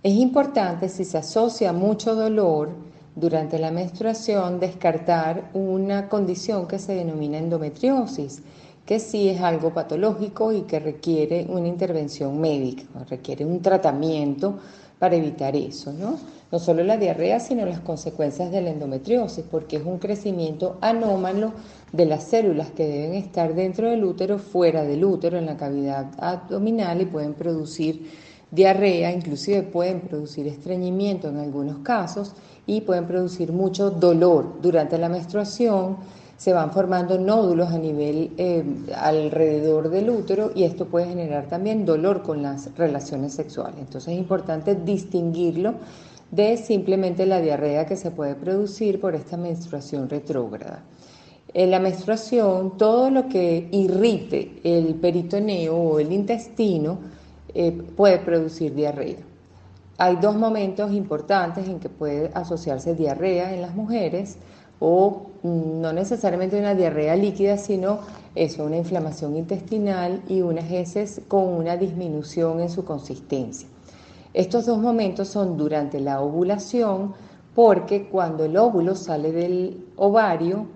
Es 0.00 0.14
importante 0.14 0.88
si 0.88 1.04
se 1.04 1.18
asocia 1.18 1.72
mucho 1.72 2.14
dolor 2.14 2.68
durante 3.16 3.58
la 3.58 3.72
menstruación 3.72 4.60
descartar 4.60 5.50
una 5.54 6.08
condición 6.08 6.68
que 6.68 6.78
se 6.78 6.94
denomina 6.94 7.38
endometriosis, 7.38 8.42
que 8.86 9.00
sí 9.00 9.28
es 9.28 9.40
algo 9.40 9.74
patológico 9.74 10.52
y 10.52 10.60
que 10.62 10.78
requiere 10.78 11.46
una 11.48 11.66
intervención 11.66 12.40
médica, 12.40 12.84
requiere 13.10 13.44
un 13.44 13.60
tratamiento 13.60 14.54
para 15.00 15.16
evitar 15.16 15.56
eso, 15.56 15.92
¿no? 15.92 16.16
No 16.52 16.60
solo 16.60 16.84
la 16.84 16.96
diarrea, 16.96 17.40
sino 17.40 17.66
las 17.66 17.80
consecuencias 17.80 18.52
de 18.52 18.60
la 18.60 18.70
endometriosis, 18.70 19.44
porque 19.50 19.78
es 19.78 19.84
un 19.84 19.98
crecimiento 19.98 20.78
anómalo 20.80 21.54
de 21.92 22.06
las 22.06 22.24
células 22.24 22.70
que 22.70 22.86
deben 22.86 23.14
estar 23.14 23.54
dentro 23.54 23.88
del 23.88 24.02
útero, 24.04 24.38
fuera 24.38 24.82
del 24.82 25.04
útero, 25.04 25.38
en 25.38 25.46
la 25.46 25.56
cavidad 25.56 26.06
abdominal 26.18 27.02
y 27.02 27.06
pueden 27.06 27.34
producir 27.34 28.10
diarrea, 28.50 29.12
inclusive 29.12 29.62
pueden 29.62 30.00
producir 30.00 30.46
estreñimiento 30.46 31.28
en 31.28 31.38
algunos 31.38 31.78
casos 31.78 32.34
y 32.66 32.82
pueden 32.82 33.06
producir 33.06 33.52
mucho 33.52 33.90
dolor 33.90 34.60
durante 34.62 34.98
la 34.98 35.08
menstruación. 35.08 35.96
Se 36.36 36.52
van 36.52 36.72
formando 36.72 37.18
nódulos 37.18 37.70
a 37.70 37.78
nivel 37.78 38.32
eh, 38.36 38.64
alrededor 38.96 39.90
del 39.90 40.10
útero 40.10 40.50
y 40.54 40.64
esto 40.64 40.86
puede 40.86 41.06
generar 41.06 41.46
también 41.46 41.84
dolor 41.84 42.22
con 42.22 42.42
las 42.42 42.74
relaciones 42.76 43.32
sexuales. 43.32 43.78
Entonces 43.78 44.14
es 44.14 44.18
importante 44.18 44.74
distinguirlo 44.74 45.74
de 46.30 46.56
simplemente 46.56 47.26
la 47.26 47.40
diarrea 47.40 47.86
que 47.86 47.96
se 47.96 48.10
puede 48.10 48.34
producir 48.34 49.00
por 49.00 49.14
esta 49.14 49.36
menstruación 49.36 50.08
retrógrada. 50.08 50.82
En 51.54 51.70
la 51.70 51.78
menstruación, 51.80 52.78
todo 52.78 53.10
lo 53.10 53.28
que 53.28 53.68
irrite 53.72 54.60
el 54.64 54.94
peritoneo 54.94 55.76
o 55.76 55.98
el 55.98 56.10
intestino 56.10 56.98
eh, 57.54 57.72
puede 57.72 58.18
producir 58.18 58.74
diarrea. 58.74 59.18
Hay 59.98 60.16
dos 60.16 60.34
momentos 60.34 60.92
importantes 60.92 61.68
en 61.68 61.78
que 61.78 61.90
puede 61.90 62.30
asociarse 62.32 62.94
diarrea 62.94 63.54
en 63.54 63.60
las 63.60 63.74
mujeres 63.74 64.38
o 64.80 65.26
no 65.42 65.92
necesariamente 65.92 66.58
una 66.58 66.74
diarrea 66.74 67.14
líquida, 67.16 67.58
sino 67.58 68.00
eso, 68.34 68.64
una 68.64 68.78
inflamación 68.78 69.36
intestinal 69.36 70.22
y 70.28 70.40
unas 70.40 70.70
heces 70.72 71.20
con 71.28 71.44
una 71.44 71.76
disminución 71.76 72.60
en 72.60 72.70
su 72.70 72.84
consistencia. 72.84 73.68
Estos 74.32 74.64
dos 74.64 74.78
momentos 74.78 75.28
son 75.28 75.58
durante 75.58 76.00
la 76.00 76.22
ovulación 76.22 77.12
porque 77.54 78.08
cuando 78.08 78.46
el 78.46 78.56
óvulo 78.56 78.94
sale 78.94 79.30
del 79.30 79.84
ovario 79.96 80.66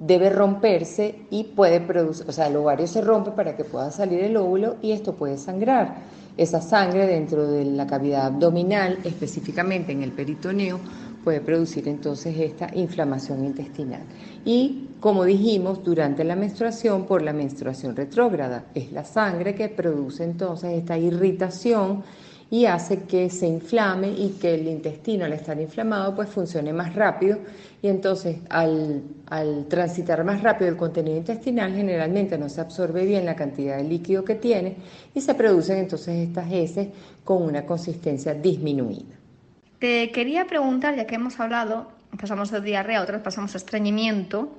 debe 0.00 0.30
romperse 0.30 1.14
y 1.30 1.44
puede 1.44 1.80
producir, 1.80 2.26
o 2.26 2.32
sea, 2.32 2.48
el 2.48 2.56
ovario 2.56 2.86
se 2.86 3.02
rompe 3.02 3.30
para 3.30 3.54
que 3.54 3.64
pueda 3.64 3.90
salir 3.90 4.20
el 4.20 4.36
óvulo 4.36 4.76
y 4.82 4.92
esto 4.92 5.14
puede 5.14 5.36
sangrar. 5.36 5.94
Esa 6.36 6.62
sangre 6.62 7.06
dentro 7.06 7.46
de 7.46 7.66
la 7.66 7.86
cavidad 7.86 8.26
abdominal, 8.26 8.98
específicamente 9.04 9.92
en 9.92 10.02
el 10.02 10.12
peritoneo, 10.12 10.80
puede 11.22 11.42
producir 11.42 11.86
entonces 11.86 12.34
esta 12.38 12.70
inflamación 12.74 13.44
intestinal. 13.44 14.00
Y 14.44 14.88
como 15.00 15.24
dijimos, 15.24 15.84
durante 15.84 16.24
la 16.24 16.34
menstruación, 16.34 17.04
por 17.04 17.20
la 17.20 17.34
menstruación 17.34 17.94
retrógrada, 17.94 18.64
es 18.74 18.92
la 18.92 19.04
sangre 19.04 19.54
que 19.54 19.68
produce 19.68 20.24
entonces 20.24 20.72
esta 20.72 20.96
irritación 20.96 22.02
y 22.50 22.66
hace 22.66 23.04
que 23.04 23.30
se 23.30 23.46
inflame 23.46 24.10
y 24.10 24.36
que 24.40 24.54
el 24.54 24.66
intestino 24.66 25.24
al 25.24 25.32
estar 25.32 25.60
inflamado 25.60 26.14
pues 26.16 26.28
funcione 26.28 26.72
más 26.72 26.94
rápido 26.94 27.38
y 27.80 27.88
entonces 27.88 28.38
al, 28.48 29.02
al, 29.28 29.66
transitar 29.66 30.24
más 30.24 30.42
rápido 30.42 30.68
el 30.68 30.76
contenido 30.76 31.16
intestinal 31.16 31.72
generalmente 31.72 32.36
no 32.36 32.48
se 32.48 32.60
absorbe 32.60 33.06
bien 33.06 33.24
la 33.24 33.36
cantidad 33.36 33.76
de 33.76 33.84
líquido 33.84 34.24
que 34.24 34.34
tiene 34.34 34.76
y 35.14 35.20
se 35.20 35.34
producen 35.34 35.78
entonces 35.78 36.28
estas 36.28 36.50
heces 36.52 36.88
con 37.24 37.42
una 37.42 37.64
consistencia 37.64 38.34
disminuida. 38.34 39.14
Te 39.78 40.10
quería 40.10 40.46
preguntar, 40.46 40.96
ya 40.96 41.06
que 41.06 41.14
hemos 41.14 41.38
hablado, 41.40 41.90
pasamos 42.20 42.50
de 42.50 42.60
diarrea, 42.60 43.00
otras 43.00 43.22
pasamos 43.22 43.54
a 43.54 43.58
estreñimiento, 43.58 44.50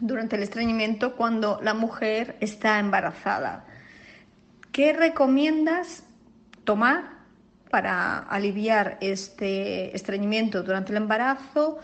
durante 0.00 0.36
el 0.36 0.42
estreñimiento 0.42 1.14
cuando 1.14 1.60
la 1.62 1.74
mujer 1.74 2.36
está 2.40 2.78
embarazada. 2.78 3.64
¿Qué 4.72 4.92
recomiendas 4.92 6.02
tomar 6.64 7.19
para 7.70 8.18
aliviar 8.18 8.98
este 9.00 9.94
estreñimiento 9.96 10.62
durante 10.62 10.92
el 10.92 10.98
embarazo 10.98 11.78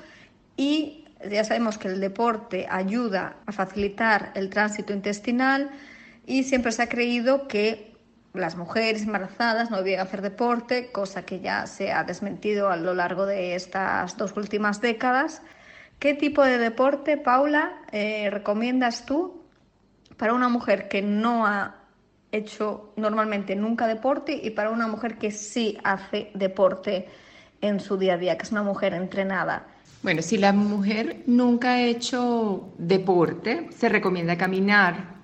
y 0.57 1.05
ya 1.31 1.45
sabemos 1.45 1.78
que 1.78 1.88
el 1.88 2.00
deporte 2.00 2.66
ayuda 2.69 3.37
a 3.47 3.52
facilitar 3.52 4.33
el 4.35 4.50
tránsito 4.50 4.93
intestinal 4.93 5.71
y 6.26 6.45
siempre 6.45 6.73
se 6.73 6.83
ha 6.83 6.88
creído 6.88 7.49
que 7.49 7.97
las 8.35 8.57
mujeres 8.57 9.02
embarazadas 9.02 9.71
no 9.71 9.83
deben 9.83 10.00
hacer 10.00 10.21
deporte, 10.21 10.93
cosa 10.93 11.25
que 11.25 11.40
ya 11.40 11.66
se 11.66 11.93
ha 11.93 12.05
desmentido 12.05 12.69
a 12.69 12.76
lo 12.76 12.93
largo 12.93 13.25
de 13.25 13.55
estas 13.55 14.16
dos 14.16 14.37
últimas 14.37 14.81
décadas. 14.81 15.43
¿Qué 15.99 16.12
tipo 16.12 16.45
de 16.45 16.59
deporte, 16.59 17.16
Paula, 17.16 17.81
eh, 17.93 18.28
recomiendas 18.31 19.07
tú 19.07 19.43
para 20.19 20.35
una 20.35 20.49
mujer 20.49 20.88
que 20.88 21.00
no 21.00 21.47
ha 21.47 21.86
hecho 22.37 22.93
normalmente 22.97 23.57
nunca 23.57 23.87
deporte 23.87 24.38
y 24.43 24.50
para 24.50 24.71
una 24.71 24.87
mujer 24.87 25.19
que 25.19 25.31
sí 25.31 25.76
hace 25.83 26.31
deporte 26.35 27.09
en 27.61 27.81
su 27.81 27.97
día 27.97 28.14
a 28.14 28.19
día, 28.19 28.37
que 28.37 28.45
es 28.45 28.52
una 28.52 28.62
mujer 28.62 28.95
entrenada. 28.95 29.66
Bueno, 30.02 30.23
si 30.23 30.38
la 30.38 30.52
mujer 30.52 31.23
nunca 31.26 31.75
ha 31.75 31.83
hecho 31.83 32.69
deporte, 32.78 33.69
se 33.76 33.88
recomienda 33.88 34.37
caminar, 34.37 35.16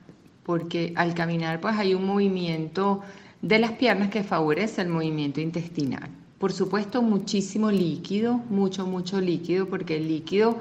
porque 0.43 0.93
al 0.97 1.15
caminar 1.15 1.61
pues 1.61 1.77
hay 1.77 1.95
un 1.95 2.05
movimiento 2.05 3.03
de 3.43 3.59
las 3.59 3.73
piernas 3.73 4.11
que 4.11 4.23
favorece 4.23 4.83
el 4.83 4.89
movimiento 4.89 5.41
intestinal. 5.41 6.09
Por 6.39 6.53
supuesto, 6.53 7.03
muchísimo 7.03 7.71
líquido, 7.71 8.35
mucho, 8.49 8.87
mucho 8.87 9.21
líquido, 9.21 9.69
porque 9.69 9.97
el 9.97 10.09
líquido 10.09 10.59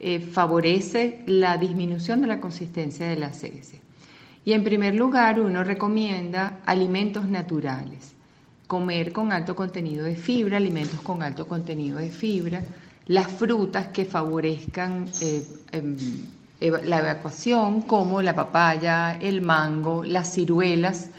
eh, 0.00 0.20
favorece 0.20 1.22
la 1.26 1.56
disminución 1.56 2.20
de 2.20 2.26
la 2.26 2.40
consistencia 2.40 3.06
de 3.06 3.16
las 3.16 3.42
heces. 3.44 3.81
Y 4.44 4.52
en 4.54 4.64
primer 4.64 4.94
lugar, 4.94 5.40
uno 5.40 5.62
recomienda 5.62 6.58
alimentos 6.66 7.28
naturales, 7.28 8.14
comer 8.66 9.12
con 9.12 9.30
alto 9.30 9.54
contenido 9.54 10.04
de 10.04 10.16
fibra, 10.16 10.56
alimentos 10.56 11.00
con 11.00 11.22
alto 11.22 11.46
contenido 11.46 11.98
de 11.98 12.10
fibra, 12.10 12.62
las 13.06 13.28
frutas 13.28 13.88
que 13.88 14.04
favorezcan 14.04 15.06
eh, 15.20 15.46
em, 15.70 15.96
la 16.60 16.98
evacuación, 16.98 17.82
como 17.82 18.22
la 18.22 18.34
papaya, 18.34 19.16
el 19.20 19.42
mango, 19.42 20.04
las 20.04 20.32
ciruelas, 20.32 21.10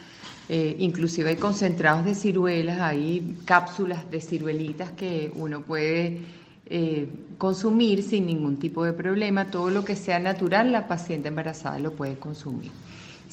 eh, 0.50 0.76
inclusive 0.80 1.30
hay 1.32 1.36
concentrados 1.38 2.06
de 2.06 2.16
ciruelas, 2.16 2.80
hay 2.82 3.38
cápsulas 3.46 4.10
de 4.12 4.20
ciruelitas 4.20 4.92
que 4.92 5.32
uno 5.36 5.62
puede 5.62 6.20
eh, 6.66 7.08
consumir 7.38 8.04
sin 8.04 8.26
ningún 8.26 8.58
tipo 8.58 8.84
de 8.84 8.94
problema. 8.94 9.50
Todo 9.50 9.70
lo 9.70 9.86
que 9.86 9.96
sea 9.96 10.20
natural, 10.20 10.72
la 10.72 10.88
paciente 10.88 11.30
embarazada 11.30 11.80
lo 11.80 11.94
puede 11.94 12.16
consumir. 12.16 12.72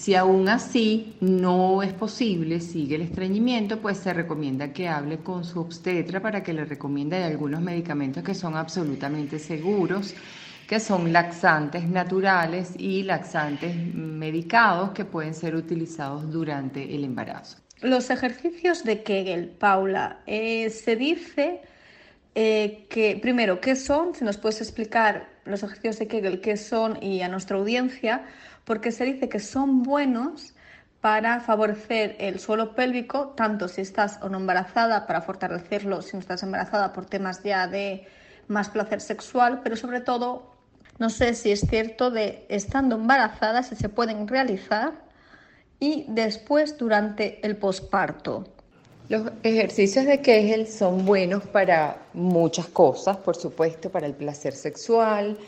Si 0.01 0.15
aún 0.15 0.49
así 0.49 1.15
no 1.21 1.83
es 1.83 1.93
posible, 1.93 2.61
sigue 2.61 2.95
el 2.95 3.03
estreñimiento, 3.03 3.83
pues 3.83 3.99
se 3.99 4.15
recomienda 4.15 4.73
que 4.73 4.89
hable 4.89 5.19
con 5.19 5.45
su 5.45 5.61
obstetra 5.61 6.23
para 6.23 6.43
que 6.43 6.55
le 6.55 6.65
recomiende 6.65 7.23
algunos 7.23 7.61
medicamentos 7.61 8.23
que 8.23 8.35
son 8.35 8.57
absolutamente 8.57 9.39
seguros, 9.39 10.15
que 10.67 10.81
son 10.81 11.13
laxantes 11.13 11.87
naturales 11.87 12.73
y 12.79 13.03
laxantes 13.03 13.77
medicados 13.95 14.93
que 14.93 15.05
pueden 15.05 15.35
ser 15.35 15.55
utilizados 15.55 16.33
durante 16.33 16.95
el 16.95 17.05
embarazo. 17.05 17.59
Los 17.83 18.09
ejercicios 18.09 18.85
de 18.85 19.03
Kegel, 19.03 19.51
Paula, 19.51 20.21
eh, 20.27 20.71
se 20.71 20.97
dice 20.97 21.61
eh, 22.35 22.87
que, 22.89 23.19
primero, 23.21 23.61
¿qué 23.61 23.77
son? 23.77 24.15
Si 24.15 24.25
nos 24.25 24.39
puedes 24.39 24.63
explicar 24.63 25.29
los 25.45 25.63
ejercicios 25.63 25.99
de 25.99 26.09
Kegel, 26.09 26.41
qué 26.41 26.57
son 26.57 27.03
y 27.03 27.21
a 27.21 27.29
nuestra 27.29 27.59
audiencia, 27.59 28.25
porque 28.65 28.93
se 28.93 29.05
dice 29.05 29.29
que 29.29 29.41
son 29.41 29.83
buenos 29.83 30.55
para 31.01 31.41
favorecer 31.41 32.17
el 32.19 32.39
suelo 32.41 32.75
pélvico, 32.75 33.29
tanto 33.29 33.69
si 33.69 33.81
estás 33.81 34.19
o 34.23 34.29
no 34.29 34.39
embarazada, 34.39 35.07
para 35.07 35.23
fortalecerlo 35.23 36.03
si 36.03 36.15
no 36.15 36.21
estás 36.21 36.43
embarazada 36.43 36.93
por 36.93 37.07
temas 37.07 37.43
ya 37.43 37.67
de 37.67 38.07
más 38.49 38.69
placer 38.69 39.01
sexual, 39.01 39.61
pero 39.63 39.77
sobre 39.77 40.01
todo, 40.01 40.55
no 40.99 41.09
sé 41.09 41.35
si 41.35 41.53
es 41.53 41.61
cierto 41.61 42.11
de 42.11 42.45
estando 42.49 42.97
embarazada 42.97 43.63
si 43.63 43.77
se 43.77 43.89
pueden 43.89 44.29
realizar 44.29 44.93
y 45.79 46.05
después 46.09 46.77
durante 46.77 47.45
el 47.47 47.57
posparto. 47.57 48.45
Los 49.09 49.33
ejercicios 49.43 50.05
de 50.05 50.21
Kegel 50.21 50.69
son 50.69 51.05
buenos 51.05 51.45
para 51.45 51.97
muchas 52.13 52.67
cosas, 52.67 53.17
por 53.17 53.35
supuesto, 53.35 53.91
para 53.91 54.07
el 54.07 54.15
placer 54.15 54.53
sexual, 54.53 55.39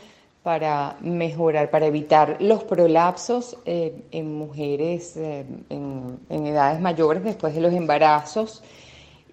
para 0.43 0.97
mejorar, 0.99 1.71
para 1.71 1.85
evitar 1.85 2.35
los 2.41 2.65
prolapsos 2.65 3.57
eh, 3.65 4.03
en 4.11 4.35
mujeres 4.35 5.15
eh, 5.15 5.45
en, 5.69 6.19
edades 6.29 6.81
mayores 6.81 7.23
después 7.23 7.55
de 7.55 7.61
los 7.61 7.73
embarazos 7.73 8.61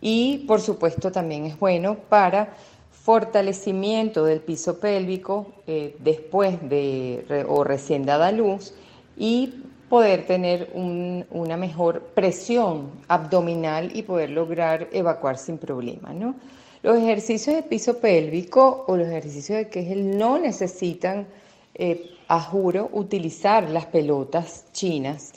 y 0.01 0.45
por 0.47 0.61
supuesto 0.61 1.11
también 1.11 1.47
es 1.47 1.59
bueno 1.59 1.97
para 2.09 2.55
fortalecimiento 2.93 4.25
del 4.25 4.41
piso 4.41 4.79
pélvico 4.79 5.49
eh, 5.67 5.97
después 5.99 6.57
de 6.69 7.45
o 7.49 7.65
recién 7.65 8.07
dada 8.07 8.31
luz 8.31 8.73
y 9.17 9.65
poder 9.89 10.25
tener 10.27 10.71
una 10.75 11.57
mejor 11.57 12.03
presión 12.15 12.93
abdominal 13.09 13.91
y 13.97 14.03
poder 14.03 14.31
lograr 14.31 14.87
evacuar 14.93 15.37
sin 15.37 15.59
problema, 15.59 16.13
¿no? 16.13 16.37
Los 16.83 16.99
ejercicios 16.99 17.57
de 17.57 17.63
piso 17.63 17.99
pélvico 17.99 18.85
o 18.89 18.97
los 18.97 19.07
ejercicios 19.07 19.59
de 19.59 19.69
Kegel 19.69 20.17
no 20.17 20.39
necesitan, 20.39 21.27
eh, 21.75 22.11
a 22.27 22.41
juro, 22.41 22.89
utilizar 22.93 23.69
las 23.69 23.85
pelotas 23.85 24.65
chinas. 24.73 25.33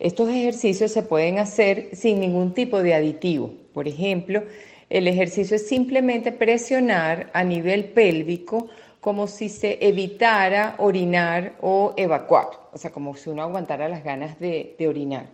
Estos 0.00 0.28
ejercicios 0.28 0.90
se 0.90 1.02
pueden 1.02 1.38
hacer 1.38 1.90
sin 1.92 2.18
ningún 2.18 2.52
tipo 2.52 2.82
de 2.82 2.94
aditivo. 2.94 3.52
Por 3.72 3.86
ejemplo, 3.86 4.42
el 4.90 5.06
ejercicio 5.06 5.54
es 5.54 5.68
simplemente 5.68 6.32
presionar 6.32 7.30
a 7.32 7.44
nivel 7.44 7.84
pélvico 7.84 8.66
como 9.00 9.28
si 9.28 9.48
se 9.48 9.78
evitara 9.80 10.74
orinar 10.78 11.54
o 11.60 11.94
evacuar, 11.96 12.48
o 12.72 12.78
sea, 12.78 12.90
como 12.90 13.14
si 13.14 13.30
uno 13.30 13.42
aguantara 13.42 13.88
las 13.88 14.02
ganas 14.02 14.40
de, 14.40 14.74
de 14.76 14.88
orinar. 14.88 15.26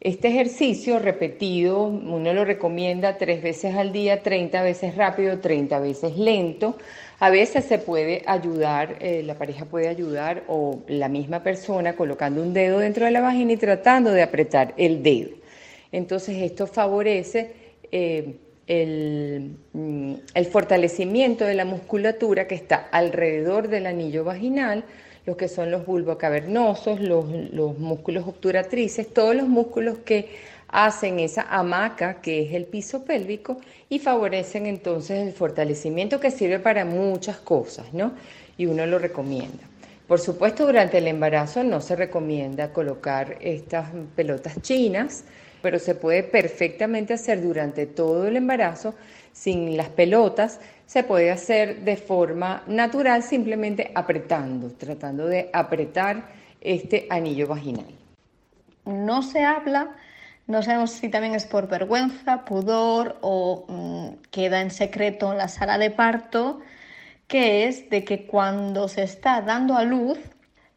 Este 0.00 0.28
ejercicio 0.28 0.98
repetido, 0.98 1.84
uno 1.84 2.32
lo 2.34 2.44
recomienda 2.44 3.16
tres 3.16 3.42
veces 3.42 3.74
al 3.74 3.92
día, 3.92 4.22
30 4.22 4.62
veces 4.62 4.94
rápido, 4.94 5.38
30 5.38 5.78
veces 5.80 6.18
lento. 6.18 6.76
A 7.18 7.30
veces 7.30 7.64
se 7.64 7.78
puede 7.78 8.22
ayudar, 8.26 8.98
eh, 9.00 9.22
la 9.22 9.36
pareja 9.36 9.64
puede 9.64 9.88
ayudar 9.88 10.44
o 10.48 10.82
la 10.86 11.08
misma 11.08 11.42
persona 11.42 11.96
colocando 11.96 12.42
un 12.42 12.52
dedo 12.52 12.78
dentro 12.78 13.06
de 13.06 13.10
la 13.10 13.22
vagina 13.22 13.52
y 13.52 13.56
tratando 13.56 14.10
de 14.10 14.22
apretar 14.22 14.74
el 14.76 15.02
dedo. 15.02 15.30
Entonces 15.92 16.42
esto 16.42 16.66
favorece 16.66 17.54
eh, 17.90 18.36
el, 18.66 19.56
mm, 19.72 20.14
el 20.34 20.46
fortalecimiento 20.46 21.44
de 21.44 21.54
la 21.54 21.64
musculatura 21.64 22.46
que 22.46 22.54
está 22.54 22.88
alrededor 22.90 23.68
del 23.68 23.86
anillo 23.86 24.24
vaginal 24.24 24.84
los 25.26 25.36
que 25.36 25.48
son 25.48 25.70
los 25.70 25.84
bulbocavernosos, 25.84 27.00
los, 27.00 27.28
los 27.52 27.78
músculos 27.78 28.26
obturatrices, 28.26 29.12
todos 29.12 29.34
los 29.34 29.48
músculos 29.48 29.98
que 29.98 30.28
hacen 30.68 31.20
esa 31.20 31.42
hamaca 31.42 32.20
que 32.20 32.42
es 32.42 32.54
el 32.54 32.64
piso 32.64 33.04
pélvico 33.04 33.58
y 33.88 33.98
favorecen 33.98 34.66
entonces 34.66 35.26
el 35.26 35.32
fortalecimiento 35.32 36.20
que 36.20 36.30
sirve 36.30 36.60
para 36.60 36.84
muchas 36.84 37.38
cosas, 37.38 37.92
¿no? 37.92 38.12
Y 38.56 38.66
uno 38.66 38.86
lo 38.86 38.98
recomienda. 38.98 39.64
Por 40.06 40.20
supuesto, 40.20 40.66
durante 40.66 40.98
el 40.98 41.08
embarazo 41.08 41.64
no 41.64 41.80
se 41.80 41.96
recomienda 41.96 42.72
colocar 42.72 43.36
estas 43.40 43.90
pelotas 44.14 44.62
chinas, 44.62 45.24
pero 45.62 45.78
se 45.78 45.94
puede 45.94 46.22
perfectamente 46.22 47.14
hacer 47.14 47.42
durante 47.42 47.86
todo 47.86 48.26
el 48.26 48.36
embarazo 48.36 48.94
sin 49.32 49.76
las 49.76 49.88
pelotas, 49.90 50.60
se 50.86 51.02
puede 51.02 51.30
hacer 51.30 51.80
de 51.80 51.96
forma 51.96 52.62
natural 52.66 53.22
simplemente 53.22 53.90
apretando, 53.94 54.70
tratando 54.70 55.26
de 55.26 55.50
apretar 55.52 56.24
este 56.60 57.06
anillo 57.10 57.46
vaginal. 57.46 57.92
No 58.84 59.22
se 59.22 59.44
habla, 59.44 59.96
no 60.46 60.62
sabemos 60.62 60.92
si 60.92 61.08
también 61.08 61.34
es 61.34 61.44
por 61.44 61.68
vergüenza, 61.68 62.44
pudor 62.44 63.18
o 63.20 63.64
mm, 63.68 64.22
queda 64.30 64.62
en 64.62 64.70
secreto 64.70 65.32
en 65.32 65.38
la 65.38 65.48
sala 65.48 65.76
de 65.76 65.90
parto, 65.90 66.60
que 67.26 67.66
es 67.66 67.90
de 67.90 68.04
que 68.04 68.26
cuando 68.26 68.88
se 68.88 69.02
está 69.02 69.40
dando 69.42 69.76
a 69.76 69.82
luz 69.82 70.18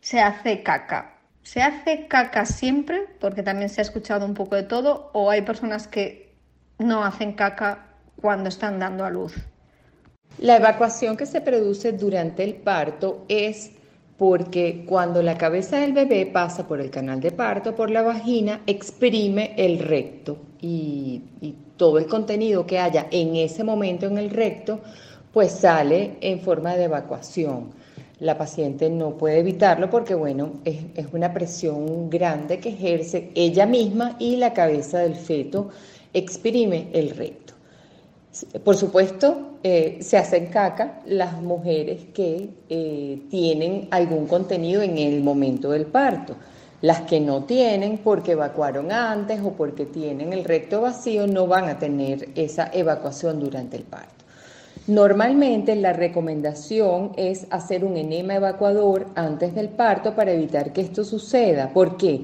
se 0.01 0.19
hace 0.19 0.63
caca. 0.63 1.18
¿Se 1.51 1.63
hace 1.63 2.05
caca 2.05 2.45
siempre? 2.45 3.07
Porque 3.19 3.41
también 3.41 3.69
se 3.69 3.81
ha 3.81 3.83
escuchado 3.83 4.23
un 4.23 4.35
poco 4.35 4.55
de 4.55 4.61
todo, 4.61 5.09
o 5.13 5.31
hay 5.31 5.41
personas 5.41 5.87
que 5.87 6.35
no 6.77 7.03
hacen 7.03 7.33
caca 7.33 7.87
cuando 8.21 8.49
están 8.49 8.77
dando 8.77 9.03
a 9.03 9.09
luz. 9.09 9.33
La 10.37 10.57
evacuación 10.57 11.17
que 11.17 11.25
se 11.25 11.41
produce 11.41 11.93
durante 11.93 12.43
el 12.43 12.53
parto 12.53 13.25
es 13.27 13.71
porque 14.19 14.85
cuando 14.87 15.23
la 15.23 15.39
cabeza 15.39 15.77
del 15.77 15.93
bebé 15.93 16.27
pasa 16.27 16.67
por 16.67 16.81
el 16.81 16.91
canal 16.91 17.19
de 17.19 17.31
parto, 17.31 17.75
por 17.75 17.89
la 17.89 18.03
vagina, 18.03 18.61
exprime 18.67 19.55
el 19.57 19.79
recto 19.79 20.37
y, 20.61 21.23
todo 21.77 21.97
el 21.97 22.05
contenido 22.05 22.67
que 22.67 22.77
haya 22.77 23.07
en 23.09 23.35
ese 23.37 23.63
momento 23.63 24.05
en 24.05 24.19
el 24.19 24.29
recto, 24.29 24.81
pues 25.33 25.51
sale 25.51 26.17
en 26.21 26.41
forma 26.41 26.75
de 26.75 26.83
evacuación. 26.83 27.71
La 28.19 28.37
paciente 28.37 28.89
no 28.89 29.17
puede 29.17 29.39
evitarlo 29.39 29.89
porque, 29.89 30.13
bueno, 30.13 30.53
es, 30.65 30.77
es 30.95 31.07
una 31.13 31.33
presión 31.33 32.09
grande 32.09 32.59
que 32.59 32.69
ejerce 32.69 33.31
ella 33.35 33.65
misma 33.65 34.15
y 34.19 34.35
la 34.35 34.53
cabeza 34.53 34.99
del 34.99 35.15
feto 35.15 35.69
exprime 36.13 36.89
el 36.93 37.11
recto. 37.11 37.53
Por 38.63 38.75
supuesto, 38.75 39.57
eh, 39.63 39.97
se 40.01 40.17
hacen 40.17 40.47
caca 40.47 41.01
las 41.05 41.41
mujeres 41.41 42.05
que 42.13 42.49
eh, 42.69 43.21
tienen 43.29 43.87
algún 43.91 44.27
contenido 44.27 44.81
en 44.81 44.97
el 44.97 45.21
momento 45.21 45.71
del 45.71 45.85
parto. 45.85 46.35
Las 46.81 47.01
que 47.01 47.19
no 47.19 47.43
tienen 47.43 47.97
porque 47.97 48.33
evacuaron 48.33 48.91
antes 48.91 49.41
o 49.43 49.51
porque 49.51 49.85
tienen 49.85 50.31
el 50.31 50.45
recto 50.45 50.81
vacío 50.81 51.27
no 51.27 51.47
van 51.47 51.67
a 51.67 51.77
tener 51.77 52.29
esa 52.35 52.69
evacuación 52.71 53.39
durante 53.39 53.75
el 53.75 53.83
parto. 53.83 54.18
Normalmente 54.87 55.75
la 55.75 55.93
recomendación 55.93 57.11
es 57.15 57.45
hacer 57.51 57.85
un 57.85 57.97
enema 57.97 58.35
evacuador 58.35 59.07
antes 59.15 59.53
del 59.53 59.69
parto 59.69 60.15
para 60.15 60.31
evitar 60.31 60.73
que 60.73 60.81
esto 60.81 61.03
suceda. 61.03 61.71
¿Por 61.73 61.97
qué? 61.97 62.21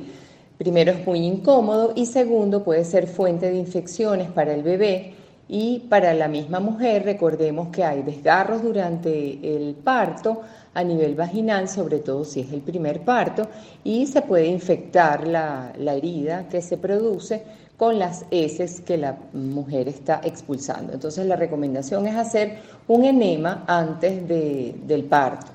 Primero 0.57 0.91
es 0.91 1.05
muy 1.05 1.19
incómodo 1.19 1.93
y 1.95 2.05
segundo 2.05 2.63
puede 2.63 2.85
ser 2.85 3.07
fuente 3.07 3.51
de 3.51 3.57
infecciones 3.57 4.29
para 4.29 4.53
el 4.53 4.63
bebé 4.63 5.13
y 5.47 5.79
para 5.89 6.13
la 6.15 6.27
misma 6.27 6.59
mujer, 6.59 7.03
recordemos 7.03 7.67
que 7.67 7.83
hay 7.83 8.01
desgarros 8.01 8.63
durante 8.63 9.55
el 9.55 9.75
parto 9.75 10.41
a 10.73 10.83
nivel 10.83 11.13
vaginal, 11.13 11.69
sobre 11.69 11.99
todo 11.99 12.25
si 12.25 12.41
es 12.41 12.51
el 12.51 12.61
primer 12.61 13.01
parto, 13.01 13.47
y 13.83 14.07
se 14.07 14.23
puede 14.23 14.47
infectar 14.47 15.27
la, 15.27 15.71
herida 15.77 16.47
que 16.49 16.61
se 16.61 16.77
produce 16.77 17.43
con 17.77 17.99
las 17.99 18.25
heces 18.31 18.81
que 18.81 18.97
la 18.97 19.17
mujer 19.33 19.87
está 19.87 20.21
expulsando. 20.23 20.93
Entonces 20.93 21.25
la 21.25 21.35
recomendación 21.35 22.07
es 22.07 22.15
hacer 22.15 22.59
un 22.87 23.03
enema 23.03 23.63
antes 23.67 24.27
del 24.27 25.03
parto 25.05 25.51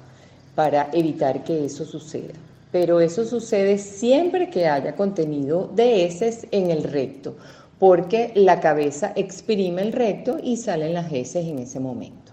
para 0.54 0.88
evitar 0.92 1.44
que 1.44 1.64
eso 1.64 1.84
suceda. 1.84 2.34
Pero 2.72 3.00
eso 3.00 3.24
sucede 3.24 3.78
siempre 3.78 4.50
que 4.50 4.68
haya 4.68 4.94
contenido 4.94 5.70
de 5.74 6.04
heces 6.04 6.46
en 6.50 6.70
el 6.70 6.84
recto 6.84 7.34
porque 7.80 8.30
la 8.34 8.60
cabeza 8.60 9.12
exprime 9.16 9.80
el 9.80 9.92
recto 9.92 10.36
y 10.40 10.58
salen 10.58 10.92
las 10.92 11.10
heces 11.10 11.46
en 11.46 11.58
ese 11.58 11.80
momento. 11.80 12.32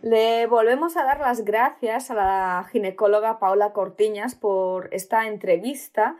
Le 0.00 0.46
volvemos 0.46 0.96
a 0.96 1.02
dar 1.02 1.18
las 1.18 1.44
gracias 1.44 2.12
a 2.12 2.14
la 2.14 2.66
ginecóloga 2.70 3.40
Paula 3.40 3.72
Cortiñas 3.72 4.36
por 4.36 4.88
esta 4.92 5.26
entrevista 5.26 6.16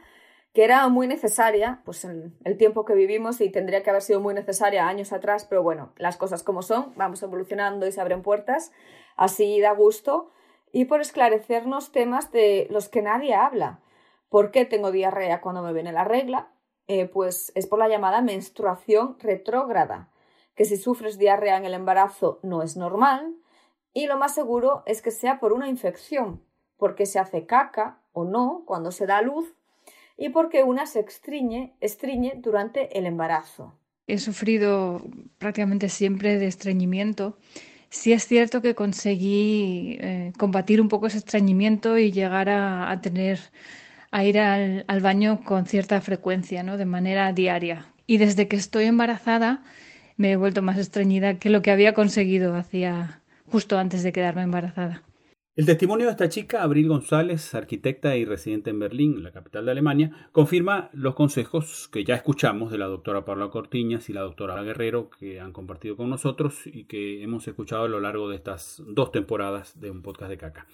que 0.56 0.64
era 0.64 0.88
muy 0.88 1.06
necesaria, 1.06 1.82
pues 1.84 2.02
en 2.06 2.34
el 2.44 2.56
tiempo 2.56 2.86
que 2.86 2.94
vivimos 2.94 3.42
y 3.42 3.50
tendría 3.50 3.82
que 3.82 3.90
haber 3.90 4.00
sido 4.00 4.22
muy 4.22 4.32
necesaria 4.32 4.88
años 4.88 5.12
atrás, 5.12 5.44
pero 5.44 5.62
bueno, 5.62 5.92
las 5.98 6.16
cosas 6.16 6.42
como 6.42 6.62
son, 6.62 6.94
vamos 6.96 7.22
evolucionando 7.22 7.86
y 7.86 7.92
se 7.92 8.00
abren 8.00 8.22
puertas, 8.22 8.72
así 9.18 9.60
da 9.60 9.72
gusto, 9.72 10.30
y 10.72 10.86
por 10.86 11.02
esclarecernos 11.02 11.92
temas 11.92 12.32
de 12.32 12.68
los 12.70 12.88
que 12.88 13.02
nadie 13.02 13.34
habla. 13.34 13.80
¿Por 14.30 14.50
qué 14.50 14.64
tengo 14.64 14.92
diarrea 14.92 15.42
cuando 15.42 15.60
me 15.60 15.74
viene 15.74 15.92
la 15.92 16.04
regla? 16.04 16.48
Eh, 16.88 17.04
pues 17.04 17.52
es 17.54 17.66
por 17.66 17.78
la 17.78 17.88
llamada 17.88 18.22
menstruación 18.22 19.18
retrógrada, 19.20 20.08
que 20.54 20.64
si 20.64 20.78
sufres 20.78 21.18
diarrea 21.18 21.58
en 21.58 21.66
el 21.66 21.74
embarazo 21.74 22.40
no 22.42 22.62
es 22.62 22.78
normal 22.78 23.36
y 23.92 24.06
lo 24.06 24.16
más 24.16 24.34
seguro 24.34 24.84
es 24.86 25.02
que 25.02 25.10
sea 25.10 25.38
por 25.38 25.52
una 25.52 25.68
infección, 25.68 26.42
porque 26.78 27.04
se 27.04 27.18
hace 27.18 27.44
caca 27.44 28.00
o 28.12 28.24
no 28.24 28.62
cuando 28.64 28.90
se 28.90 29.04
da 29.04 29.20
luz 29.20 29.54
y 30.16 30.30
porque 30.30 30.62
una 30.62 30.86
se 30.86 31.00
estriñe, 31.00 31.74
estriñe 31.80 32.34
durante 32.36 32.98
el 32.98 33.06
embarazo. 33.06 33.78
He 34.06 34.18
sufrido 34.18 35.02
prácticamente 35.38 35.88
siempre 35.88 36.38
de 36.38 36.46
estreñimiento. 36.46 37.38
Sí 37.88 38.12
es 38.12 38.26
cierto 38.26 38.62
que 38.62 38.74
conseguí 38.74 39.98
eh, 40.00 40.32
combatir 40.38 40.80
un 40.80 40.88
poco 40.88 41.06
ese 41.06 41.18
estreñimiento 41.18 41.98
y 41.98 42.12
llegar 42.12 42.48
a 42.48 43.00
tener 43.00 43.38
a 44.10 44.24
ir 44.24 44.38
al, 44.38 45.00
baño 45.02 45.42
con 45.44 45.66
cierta 45.66 46.00
frecuencia, 46.00 46.62
¿no? 46.62 46.76
De 46.76 46.86
manera 46.86 47.32
diaria. 47.32 47.86
Y 48.06 48.18
desde 48.18 48.48
que 48.48 48.56
estoy 48.56 48.84
embarazada 48.84 49.62
me 50.16 50.32
he 50.32 50.36
vuelto 50.36 50.62
más 50.62 50.78
estreñida 50.78 51.38
que 51.38 51.50
lo 51.50 51.60
que 51.60 51.70
había 51.70 51.92
conseguido 51.92 52.54
hacía 52.54 53.20
justo 53.46 53.78
antes 53.78 54.02
de 54.02 54.12
quedarme 54.12 54.42
embarazada. 54.42 55.02
El 55.56 55.64
testimonio 55.64 56.04
de 56.04 56.12
esta 56.12 56.28
chica, 56.28 56.62
Abril 56.62 56.86
González, 56.86 57.54
arquitecta 57.54 58.14
y 58.14 58.26
residente 58.26 58.68
en 58.68 58.78
Berlín, 58.78 59.22
la 59.22 59.32
capital 59.32 59.64
de 59.64 59.70
Alemania, 59.70 60.28
confirma 60.30 60.90
los 60.92 61.14
consejos 61.14 61.88
que 61.90 62.04
ya 62.04 62.14
escuchamos 62.14 62.70
de 62.70 62.76
la 62.76 62.84
doctora 62.84 63.24
Paula 63.24 63.48
Cortiñas 63.48 64.10
y 64.10 64.12
la 64.12 64.20
doctora 64.20 64.62
Guerrero 64.62 65.08
que 65.08 65.40
han 65.40 65.54
compartido 65.54 65.96
con 65.96 66.10
nosotros 66.10 66.66
y 66.66 66.84
que 66.84 67.22
hemos 67.22 67.48
escuchado 67.48 67.84
a 67.84 67.88
lo 67.88 68.00
largo 68.00 68.28
de 68.28 68.36
estas 68.36 68.82
dos 68.86 69.12
temporadas 69.12 69.80
de 69.80 69.90
un 69.90 70.02
podcast 70.02 70.28
de 70.28 70.36
caca. 70.36 70.66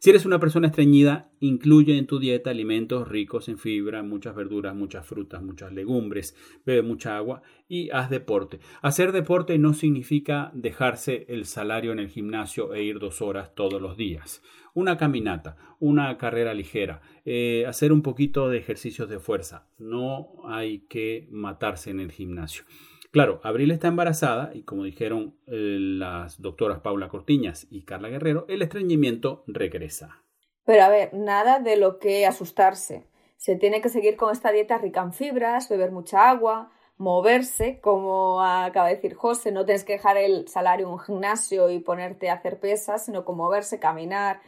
Si 0.00 0.10
eres 0.10 0.24
una 0.26 0.38
persona 0.38 0.68
estreñida, 0.68 1.28
incluye 1.40 1.98
en 1.98 2.06
tu 2.06 2.20
dieta 2.20 2.50
alimentos 2.50 3.08
ricos 3.08 3.48
en 3.48 3.58
fibra, 3.58 4.04
muchas 4.04 4.36
verduras, 4.36 4.76
muchas 4.76 5.04
frutas, 5.04 5.42
muchas 5.42 5.72
legumbres, 5.72 6.36
bebe 6.64 6.82
mucha 6.82 7.16
agua 7.16 7.42
y 7.66 7.90
haz 7.90 8.08
deporte. 8.08 8.60
Hacer 8.80 9.10
deporte 9.10 9.58
no 9.58 9.74
significa 9.74 10.52
dejarse 10.54 11.26
el 11.28 11.46
salario 11.46 11.90
en 11.90 11.98
el 11.98 12.10
gimnasio 12.10 12.74
e 12.74 12.84
ir 12.84 13.00
dos 13.00 13.20
horas 13.20 13.56
todos 13.56 13.82
los 13.82 13.96
días. 13.96 14.40
Una 14.72 14.96
caminata, 14.96 15.56
una 15.80 16.16
carrera 16.16 16.54
ligera, 16.54 17.00
eh, 17.24 17.64
hacer 17.66 17.90
un 17.90 18.02
poquito 18.02 18.48
de 18.48 18.58
ejercicios 18.58 19.08
de 19.08 19.18
fuerza. 19.18 19.66
No 19.78 20.46
hay 20.46 20.86
que 20.88 21.26
matarse 21.32 21.90
en 21.90 21.98
el 21.98 22.12
gimnasio. 22.12 22.62
Claro, 23.10 23.40
Abril 23.42 23.70
está 23.70 23.88
embarazada 23.88 24.50
y 24.54 24.62
como 24.62 24.84
dijeron 24.84 25.34
eh, 25.46 25.78
las 25.80 26.40
doctoras 26.40 26.80
Paula 26.80 27.08
Cortiñas 27.08 27.66
y 27.70 27.82
Carla 27.84 28.08
Guerrero, 28.08 28.44
el 28.48 28.62
estreñimiento 28.62 29.44
regresa. 29.46 30.22
Pero 30.64 30.82
a 30.82 30.88
ver, 30.90 31.14
nada 31.14 31.58
de 31.60 31.76
lo 31.76 31.98
que 31.98 32.26
asustarse. 32.26 33.08
Se 33.36 33.56
tiene 33.56 33.80
que 33.80 33.88
seguir 33.88 34.16
con 34.16 34.32
esta 34.32 34.52
dieta 34.52 34.76
rica 34.76 35.00
en 35.00 35.14
fibras, 35.14 35.68
beber 35.68 35.92
mucha 35.92 36.28
agua, 36.28 36.70
moverse, 36.98 37.80
como 37.80 38.42
acaba 38.42 38.88
de 38.88 38.96
decir 38.96 39.14
José, 39.14 39.52
no 39.52 39.64
tienes 39.64 39.84
que 39.84 39.94
dejar 39.94 40.18
el 40.18 40.48
salario 40.48 40.86
en 40.88 40.92
un 40.92 40.98
gimnasio 40.98 41.70
y 41.70 41.78
ponerte 41.78 42.28
a 42.28 42.34
hacer 42.34 42.60
pesas, 42.60 43.06
sino 43.06 43.24
con 43.24 43.36
moverse, 43.36 43.78
caminar, 43.78 44.40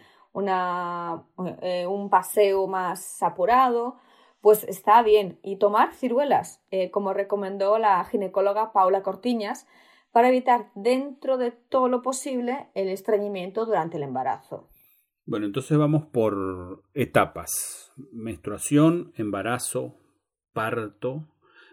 eh, 1.63 1.87
un 1.87 2.11
paseo 2.11 2.67
más 2.67 3.23
apurado, 3.23 3.97
pues 4.41 4.65
está 4.65 5.03
bien. 5.03 5.39
Y 5.43 5.57
tomar 5.57 5.95
ciruelas, 5.95 6.63
eh, 6.71 6.91
como 6.91 7.13
recomendó 7.13 7.79
la 7.79 8.05
ginecóloga 8.05 8.73
Paula 8.73 9.03
Cortiñas, 9.03 9.67
para 10.13 10.29
evitar 10.29 10.71
dentro 10.75 11.39
de 11.39 11.53
todo 11.53 11.89
lo 11.89 12.03
posible 12.03 12.69
el 12.75 12.89
estreñimiento 12.89 13.65
durante 13.67 13.97
el 13.97 14.03
embarazo. 14.03 14.69
Bueno, 15.27 15.47
entonces 15.47 15.79
vamos 15.79 16.07
por 16.07 16.83
etapas. 16.95 17.93
Menstruación, 18.13 19.13
embarazo, 19.17 19.97
parto. 20.53 21.29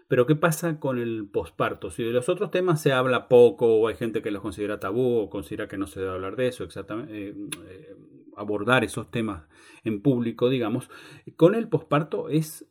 Pero 0.06 0.26
¿qué 0.26 0.36
pasa 0.36 0.78
con 0.78 0.98
el 0.98 1.28
posparto? 1.30 1.90
Si 1.90 2.02
de 2.02 2.12
los 2.12 2.28
otros 2.28 2.50
temas 2.50 2.80
se 2.80 2.92
habla 2.92 3.28
poco 3.28 3.74
o 3.74 3.88
hay 3.88 3.96
gente 3.96 4.22
que 4.22 4.30
los 4.30 4.42
considera 4.42 4.80
tabú 4.80 5.18
o 5.18 5.28
considera 5.28 5.68
que 5.68 5.76
no 5.76 5.86
se 5.86 6.00
debe 6.00 6.12
hablar 6.12 6.36
de 6.36 6.48
eso, 6.48 6.64
exactamente, 6.64 7.28
eh, 7.28 7.34
eh, 7.68 7.96
abordar 8.38 8.84
esos 8.84 9.10
temas 9.10 9.44
en 9.84 10.00
público, 10.00 10.48
digamos, 10.48 10.90
con 11.36 11.54
el 11.54 11.68
posparto 11.68 12.28
es 12.28 12.66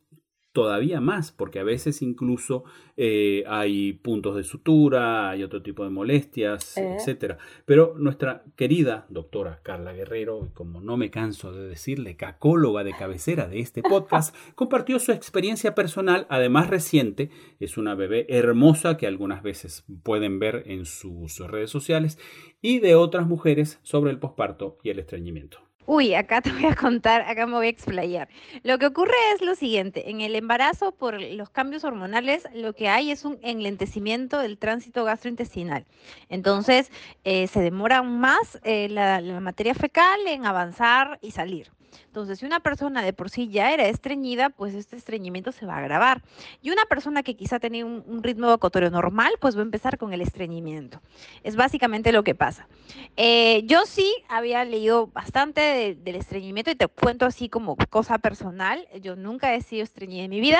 todavía 0.57 0.99
más, 0.99 1.31
porque 1.31 1.59
a 1.59 1.63
veces 1.63 2.01
incluso 2.01 2.63
eh, 2.95 3.43
hay 3.45 3.93
puntos 3.93 4.35
de 4.35 4.43
sutura, 4.43 5.29
hay 5.29 5.43
otro 5.43 5.61
tipo 5.61 5.83
de 5.83 5.91
molestias, 5.91 6.75
etc. 6.75 6.83
Eh. 6.83 6.95
etcétera. 6.97 7.37
Pero 7.63 7.93
nuestra 7.95 8.43
querida 8.55 9.05
doctora 9.09 9.59
Carla 9.61 9.93
Guerrero, 9.93 10.49
como 10.55 10.81
no 10.81 10.97
me 10.97 11.11
canso 11.11 11.51
de 11.51 11.67
decirle, 11.67 12.15
cacóloga 12.15 12.83
de 12.83 12.93
cabecera 12.93 13.47
de 13.47 13.59
este 13.59 13.83
podcast, 13.83 14.35
compartió 14.55 14.97
su 14.97 15.11
experiencia 15.11 15.75
personal, 15.75 16.25
además 16.27 16.71
reciente, 16.71 17.29
es 17.59 17.77
una 17.77 17.93
bebé 17.93 18.25
hermosa 18.27 18.97
que 18.97 19.05
algunas 19.05 19.43
veces 19.43 19.85
pueden 20.01 20.39
ver 20.39 20.63
en 20.65 20.85
sus 20.85 21.37
redes 21.37 21.69
sociales, 21.69 22.17
y 22.63 22.79
de 22.79 22.95
otras 22.95 23.27
mujeres 23.27 23.79
sobre 23.83 24.09
el 24.09 24.17
posparto 24.17 24.79
y 24.81 24.89
el 24.89 24.97
estreñimiento. 24.97 25.66
Uy, 25.89 26.15
acá 26.15 26.41
te 26.41 26.51
voy 26.51 26.65
a 26.65 26.75
contar, 26.75 27.21
acá 27.21 27.47
me 27.47 27.53
voy 27.53 27.67
a 27.67 27.69
explayar. 27.69 28.27
Lo 28.63 28.77
que 28.77 28.87
ocurre 28.87 29.15
es 29.33 29.41
lo 29.41 29.55
siguiente, 29.55 30.09
en 30.09 30.19
el 30.19 30.35
embarazo 30.35 30.91
por 30.91 31.21
los 31.21 31.49
cambios 31.49 31.85
hormonales 31.85 32.43
lo 32.53 32.73
que 32.73 32.89
hay 32.89 33.09
es 33.09 33.23
un 33.23 33.39
enlentecimiento 33.41 34.39
del 34.39 34.57
tránsito 34.57 35.05
gastrointestinal. 35.05 35.85
Entonces 36.27 36.91
eh, 37.23 37.47
se 37.47 37.61
demora 37.61 38.03
más 38.03 38.59
eh, 38.63 38.89
la 38.89 39.21
materia 39.39 39.73
fecal 39.75 40.19
en 40.27 40.45
avanzar 40.45 41.19
y 41.21 41.31
salir. 41.31 41.71
Entonces, 42.05 42.39
si 42.39 42.45
una 42.45 42.59
persona 42.59 43.01
de 43.01 43.13
por 43.13 43.29
sí 43.29 43.49
ya 43.49 43.73
era 43.73 43.87
estreñida, 43.87 44.49
pues 44.49 44.73
este 44.73 44.95
estreñimiento 44.95 45.51
se 45.51 45.65
va 45.65 45.75
a 45.75 45.79
agravar. 45.79 46.21
Y 46.61 46.71
una 46.71 46.85
persona 46.85 47.23
que 47.23 47.35
quizá 47.35 47.59
tenía 47.59 47.85
un, 47.85 48.23
ritmo 48.23 48.47
evacuatorio 48.47 48.89
normal, 48.89 49.33
pues 49.39 49.55
va 49.55 49.59
a 49.59 49.63
empezar 49.63 49.97
con 49.97 50.13
el 50.13 50.21
estreñimiento. 50.21 51.01
Es 51.43 51.55
básicamente 51.55 52.11
lo 52.11 52.23
que 52.23 52.35
pasa. 52.35 52.67
Eh, 53.15 53.63
yo 53.65 53.85
sí 53.85 54.11
había 54.27 54.63
leído 54.65 55.07
bastante 55.07 55.95
del 55.95 56.15
estreñimiento 56.15 56.71
y 56.71 56.75
te 56.75 56.87
cuento 56.87 57.25
así 57.25 57.49
como 57.49 57.77
cosa 57.89 58.17
personal. 58.17 58.87
Yo 59.01 59.15
nunca 59.15 59.53
he 59.53 59.61
sido 59.61 59.83
estreñida 59.83 60.23
en 60.23 60.29
mi 60.29 60.39
vida. 60.39 60.59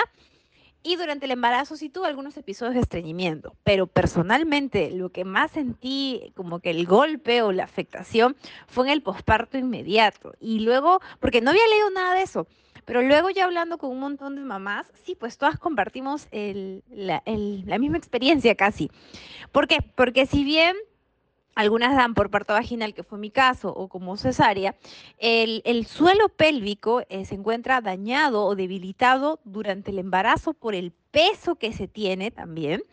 Y 0.88 0.96
durante 0.96 1.26
el 1.26 1.32
embarazo 1.34 1.76
sí 1.76 1.90
tuve 1.90 2.08
algunos 2.08 2.38
episodios 2.38 2.76
de 2.76 2.80
estreñimiento, 2.80 3.58
pero 3.66 3.88
personalmente 3.88 4.90
lo 4.92 5.10
que 5.10 5.26
más 5.26 5.52
sentí 5.52 6.32
como 6.34 6.62
que 6.62 6.70
el 6.70 6.86
golpe 6.86 7.42
o 7.42 7.52
la 7.52 7.66
afectación 7.66 8.38
fue 8.68 8.86
en 8.86 8.94
el 8.94 9.02
posparto 9.02 9.58
inmediato. 9.58 10.32
Y 10.40 10.62
luego, 10.62 11.02
porque 11.20 11.42
no 11.42 11.50
había 11.50 11.68
leído 11.68 11.90
nada 11.90 12.14
de 12.14 12.22
eso, 12.22 12.48
pero 12.86 13.02
luego 13.02 13.30
ya 13.30 13.44
hablando 13.44 13.78
con 13.78 13.92
un 13.92 14.00
montón 14.00 14.36
de 14.38 14.42
mamás, 14.44 14.88
sí, 15.04 15.14
pues 15.14 15.38
todas 15.38 15.60
compartimos 15.60 16.30
la, 16.32 17.22
la 17.26 17.80
misma 17.80 17.98
experiencia 17.98 18.56
casi. 18.56 18.90
¿Por 19.52 19.68
qué? 19.68 19.80
Porque 19.94 20.26
si 20.26 20.46
bien 20.46 20.78
algunas 21.58 21.96
dan 21.96 22.14
por 22.14 22.30
parto 22.30 22.54
vaginal, 22.54 22.94
que 22.94 23.02
fue 23.02 23.18
mi 23.18 23.32
caso, 23.32 23.74
o 23.74 23.88
como 23.88 24.16
cesárea, 24.16 24.76
el, 25.18 25.88
suelo 25.88 26.30
pélvico 26.30 27.02
eh, 27.10 27.26
se 27.26 27.34
encuentra 27.34 27.82
dañado 27.82 28.46
o 28.46 28.56
debilitado 28.56 29.40
durante 29.44 29.90
el 29.90 29.98
embarazo 29.98 30.54
por 30.54 30.76
el 30.76 30.92
peso 31.10 31.56
que 31.56 31.74
se 31.74 31.88
tiene 31.88 32.30
también. 32.30 32.84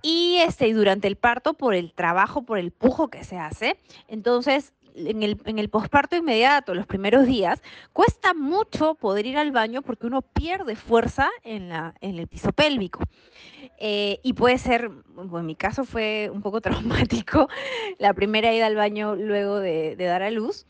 Y, 0.00 0.36
este, 0.36 0.72
durante 0.72 1.08
el 1.08 1.16
parto 1.16 1.52
por 1.52 1.74
el 1.74 1.92
trabajo, 1.92 2.44
por 2.44 2.58
el 2.58 2.70
pujo 2.70 3.08
que 3.08 3.22
se 3.22 3.36
hace. 3.36 3.76
Entonces, 4.08 4.72
en 4.94 5.22
el, 5.22 5.40
en 5.44 5.58
el 5.58 5.68
posparto 5.68 6.16
inmediato, 6.16 6.74
los 6.74 6.86
primeros 6.86 7.26
días, 7.26 7.62
cuesta 7.92 8.34
mucho 8.34 8.94
poder 8.94 9.26
ir 9.26 9.36
al 9.36 9.52
baño 9.52 9.82
porque 9.82 10.06
uno 10.06 10.22
pierde 10.22 10.76
fuerza 10.76 11.28
en, 11.42 11.68
la, 11.68 11.94
en 12.00 12.18
el 12.18 12.28
piso 12.28 12.52
pélvico. 12.52 13.00
Eh, 13.78 14.20
y 14.22 14.34
puede 14.34 14.58
ser, 14.58 14.88
bueno, 14.88 15.40
en 15.40 15.46
mi 15.46 15.56
caso 15.56 15.84
fue 15.84 16.30
un 16.32 16.42
poco 16.42 16.60
traumático 16.60 17.48
la 17.98 18.14
primera 18.14 18.52
ida 18.54 18.66
al 18.66 18.76
baño 18.76 19.16
luego 19.16 19.58
de, 19.58 19.96
dar 19.96 20.22
a 20.22 20.30
luz. 20.30 20.66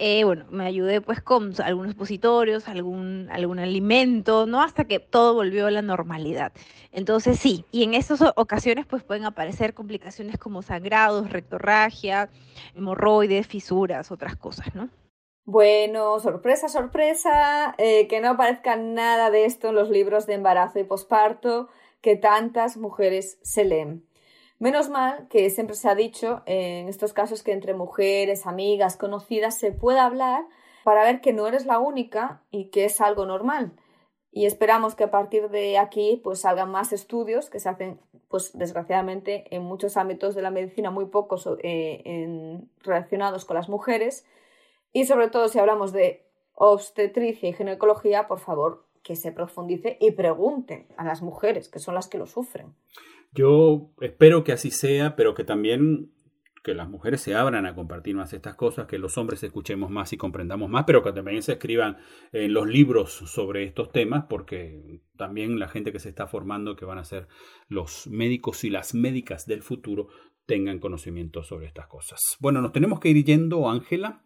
Eh, 0.00 0.22
bueno, 0.22 0.46
me 0.50 0.64
ayudé 0.64 1.00
pues 1.00 1.20
con 1.20 1.52
algunos 1.60 1.96
positorios, 1.96 2.68
algún, 2.68 3.28
algún 3.32 3.58
alimento, 3.58 4.46
¿no? 4.46 4.62
Hasta 4.62 4.84
que 4.84 5.00
todo 5.00 5.34
volvió 5.34 5.66
a 5.66 5.72
la 5.72 5.82
normalidad. 5.82 6.52
Entonces 6.92 7.40
sí, 7.40 7.64
y 7.72 7.82
en 7.82 7.94
esas 7.94 8.22
ocasiones 8.36 8.86
pues 8.86 9.02
pueden 9.02 9.24
aparecer 9.24 9.74
complicaciones 9.74 10.38
como 10.38 10.62
sangrados, 10.62 11.30
rectorragia, 11.30 12.30
hemorroides, 12.76 13.48
fisuras, 13.48 14.12
otras 14.12 14.36
cosas, 14.36 14.72
¿no? 14.72 14.88
Bueno, 15.44 16.20
sorpresa, 16.20 16.68
sorpresa, 16.68 17.74
eh, 17.78 18.06
que 18.06 18.20
no 18.20 18.30
aparezca 18.30 18.76
nada 18.76 19.30
de 19.30 19.46
esto 19.46 19.70
en 19.70 19.74
los 19.74 19.90
libros 19.90 20.26
de 20.26 20.34
embarazo 20.34 20.78
y 20.78 20.84
posparto 20.84 21.68
que 22.02 22.14
tantas 22.14 22.76
mujeres 22.76 23.38
se 23.42 23.64
leen. 23.64 24.07
Menos 24.58 24.88
mal 24.88 25.28
que 25.28 25.48
siempre 25.50 25.76
se 25.76 25.88
ha 25.88 25.94
dicho 25.94 26.42
en 26.46 26.88
estos 26.88 27.12
casos 27.12 27.42
que 27.42 27.52
entre 27.52 27.74
mujeres, 27.74 28.46
amigas, 28.46 28.96
conocidas 28.96 29.58
se 29.58 29.70
puede 29.70 30.00
hablar 30.00 30.44
para 30.82 31.04
ver 31.04 31.20
que 31.20 31.32
no 31.32 31.46
eres 31.46 31.64
la 31.64 31.78
única 31.78 32.42
y 32.50 32.70
que 32.70 32.84
es 32.84 33.00
algo 33.00 33.24
normal. 33.24 33.72
Y 34.32 34.46
esperamos 34.46 34.94
que 34.94 35.04
a 35.04 35.10
partir 35.10 35.48
de 35.48 35.78
aquí 35.78 36.20
pues 36.24 36.40
salgan 36.40 36.70
más 36.70 36.92
estudios 36.92 37.50
que 37.50 37.60
se 37.60 37.68
hacen 37.68 38.00
pues 38.28 38.50
desgraciadamente 38.52 39.44
en 39.54 39.62
muchos 39.62 39.96
ámbitos 39.96 40.34
de 40.34 40.42
la 40.42 40.50
medicina 40.50 40.90
muy 40.90 41.06
pocos 41.06 41.48
eh, 41.62 42.60
relacionados 42.82 43.44
con 43.44 43.56
las 43.56 43.68
mujeres 43.68 44.26
y 44.92 45.04
sobre 45.04 45.28
todo 45.28 45.48
si 45.48 45.58
hablamos 45.58 45.92
de 45.92 46.26
obstetricia 46.54 47.48
y 47.48 47.52
ginecología, 47.52 48.26
por 48.26 48.40
favor, 48.40 48.86
que 49.04 49.14
se 49.14 49.30
profundice 49.32 49.96
y 50.00 50.10
pregunten 50.10 50.88
a 50.96 51.04
las 51.04 51.22
mujeres, 51.22 51.68
que 51.68 51.78
son 51.78 51.94
las 51.94 52.08
que 52.08 52.18
lo 52.18 52.26
sufren. 52.26 52.74
Yo 53.32 53.92
espero 54.00 54.44
que 54.44 54.52
así 54.52 54.70
sea, 54.70 55.16
pero 55.16 55.34
que 55.34 55.44
también 55.44 56.12
que 56.68 56.74
las 56.74 56.88
mujeres 56.88 57.20
se 57.20 57.34
abran 57.34 57.66
a 57.66 57.74
compartir 57.74 58.14
más 58.14 58.32
estas 58.32 58.54
cosas, 58.54 58.86
que 58.86 58.98
los 58.98 59.16
hombres 59.16 59.42
escuchemos 59.42 59.90
más 59.90 60.12
y 60.12 60.16
comprendamos 60.16 60.68
más, 60.68 60.84
pero 60.86 61.02
que 61.02 61.12
también 61.12 61.42
se 61.42 61.52
escriban 61.52 61.98
en 62.32 62.52
los 62.52 62.66
libros 62.66 63.10
sobre 63.10 63.64
estos 63.64 63.90
temas, 63.90 64.26
porque 64.28 65.00
también 65.16 65.58
la 65.58 65.68
gente 65.68 65.92
que 65.92 65.98
se 65.98 66.10
está 66.10 66.26
formando, 66.26 66.76
que 66.76 66.84
van 66.84 66.98
a 66.98 67.04
ser 67.04 67.28
los 67.68 68.06
médicos 68.08 68.64
y 68.64 68.70
las 68.70 68.94
médicas 68.94 69.46
del 69.46 69.62
futuro, 69.62 70.08
tengan 70.46 70.78
conocimiento 70.78 71.42
sobre 71.42 71.66
estas 71.66 71.86
cosas. 71.86 72.20
Bueno, 72.40 72.60
nos 72.60 72.72
tenemos 72.72 73.00
que 73.00 73.10
ir 73.10 73.24
yendo, 73.24 73.68
Ángela. 73.68 74.22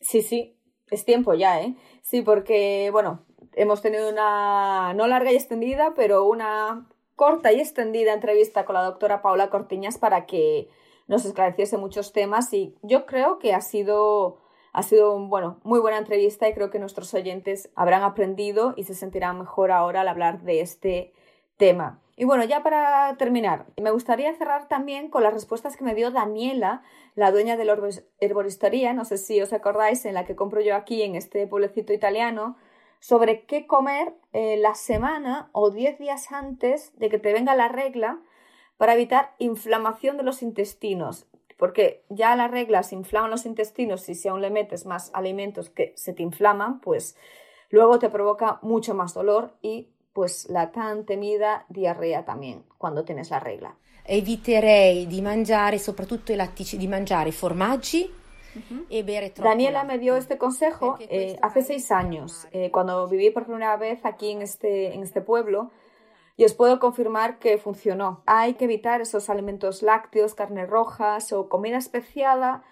Sí, 0.00 0.22
sí, 0.22 0.58
es 0.90 1.04
tiempo 1.04 1.34
ya, 1.34 1.60
¿eh? 1.62 1.76
Sí, 2.02 2.22
porque, 2.22 2.90
bueno, 2.90 3.26
hemos 3.54 3.82
tenido 3.82 4.08
una, 4.08 4.94
no 4.94 5.06
larga 5.06 5.32
y 5.32 5.36
extendida, 5.36 5.94
pero 5.94 6.24
una 6.24 6.88
corta 7.16 7.52
y 7.52 7.60
extendida 7.60 8.12
entrevista 8.12 8.64
con 8.64 8.74
la 8.74 8.82
doctora 8.82 9.22
Paula 9.22 9.50
Cortiñas 9.50 9.98
para 9.98 10.26
que 10.26 10.68
nos 11.08 11.24
esclareciese 11.24 11.76
muchos 11.76 12.12
temas 12.12 12.52
y 12.52 12.74
yo 12.82 13.06
creo 13.06 13.38
que 13.38 13.54
ha 13.54 13.60
sido, 13.60 14.38
ha 14.72 14.82
sido 14.82 15.18
bueno, 15.18 15.60
muy 15.62 15.80
buena 15.80 15.98
entrevista 15.98 16.48
y 16.48 16.54
creo 16.54 16.70
que 16.70 16.78
nuestros 16.78 17.12
oyentes 17.14 17.70
habrán 17.74 18.02
aprendido 18.02 18.74
y 18.76 18.84
se 18.84 18.94
sentirán 18.94 19.38
mejor 19.38 19.70
ahora 19.70 20.02
al 20.02 20.08
hablar 20.08 20.42
de 20.42 20.60
este 20.60 21.12
tema. 21.56 22.00
Y 22.16 22.24
bueno, 22.24 22.44
ya 22.44 22.62
para 22.62 23.16
terminar, 23.16 23.66
me 23.80 23.90
gustaría 23.90 24.34
cerrar 24.34 24.68
también 24.68 25.08
con 25.08 25.22
las 25.22 25.32
respuestas 25.32 25.76
que 25.76 25.84
me 25.84 25.94
dio 25.94 26.10
Daniela, 26.10 26.82
la 27.14 27.30
dueña 27.30 27.56
de 27.56 27.64
la 27.64 27.76
herboristería, 28.20 28.92
no 28.92 29.04
sé 29.04 29.16
si 29.16 29.40
os 29.40 29.52
acordáis, 29.52 30.04
en 30.04 30.14
la 30.14 30.24
que 30.24 30.36
compro 30.36 30.60
yo 30.60 30.76
aquí 30.76 31.02
en 31.02 31.16
este 31.16 31.46
pueblecito 31.46 31.92
italiano, 31.92 32.56
sobre 33.02 33.46
qué 33.46 33.66
comer 33.66 34.14
eh, 34.32 34.56
la 34.56 34.76
semana 34.76 35.50
o 35.50 35.70
10 35.70 35.98
días 35.98 36.30
antes 36.30 36.96
de 36.96 37.10
que 37.10 37.18
te 37.18 37.32
venga 37.32 37.56
la 37.56 37.66
regla 37.66 38.20
para 38.76 38.94
evitar 38.94 39.34
inflamación 39.40 40.16
de 40.16 40.22
los 40.22 40.40
intestinos. 40.40 41.26
Porque 41.58 42.04
ya 42.10 42.36
las 42.36 42.48
reglas 42.48 42.92
inflaman 42.92 43.32
los 43.32 43.44
intestinos 43.44 44.08
y 44.08 44.14
si 44.14 44.28
aún 44.28 44.40
le 44.40 44.50
metes 44.50 44.86
más 44.86 45.10
alimentos 45.14 45.68
que 45.68 45.92
se 45.96 46.12
te 46.12 46.22
inflaman, 46.22 46.80
pues 46.80 47.16
luego 47.70 47.98
te 47.98 48.08
provoca 48.08 48.60
mucho 48.62 48.94
más 48.94 49.14
dolor 49.14 49.56
y 49.62 49.88
pues 50.12 50.48
la 50.48 50.70
tan 50.70 51.04
temida 51.04 51.66
diarrea 51.70 52.24
también 52.24 52.64
cuando 52.78 53.04
tienes 53.04 53.30
la 53.30 53.40
regla. 53.40 53.76
Eviterei 54.04 55.06
di 55.06 55.20
mangiare 55.20 55.78
soprattutto 55.78 56.30
i 56.30 56.36
lattici, 56.36 56.76
di 56.76 56.86
mangiare 56.86 57.32
formaggi 57.32 58.21
Daniela 59.42 59.84
me 59.84 59.98
dio 59.98 60.16
este 60.16 60.38
consejo 60.38 60.96
eh, 61.00 61.38
hace 61.42 61.62
seis 61.62 61.90
años, 61.90 62.46
eh, 62.52 62.70
cuando 62.70 63.08
viví 63.08 63.30
por 63.30 63.44
primera 63.44 63.76
vez 63.76 64.04
aquí 64.04 64.30
en 64.30 64.42
este, 64.42 64.94
en 64.94 65.02
este 65.02 65.20
pueblo, 65.20 65.70
y 66.36 66.44
os 66.44 66.54
puedo 66.54 66.78
confirmar 66.78 67.38
que 67.38 67.58
funcionó. 67.58 68.22
Hay 68.26 68.54
que 68.54 68.64
evitar 68.64 69.00
esos 69.00 69.30
alimentos 69.30 69.82
lácteos, 69.82 70.34
carnes 70.34 70.68
rojas 70.68 71.32
o 71.32 71.48
comida 71.48 71.76
especiada 71.76 72.64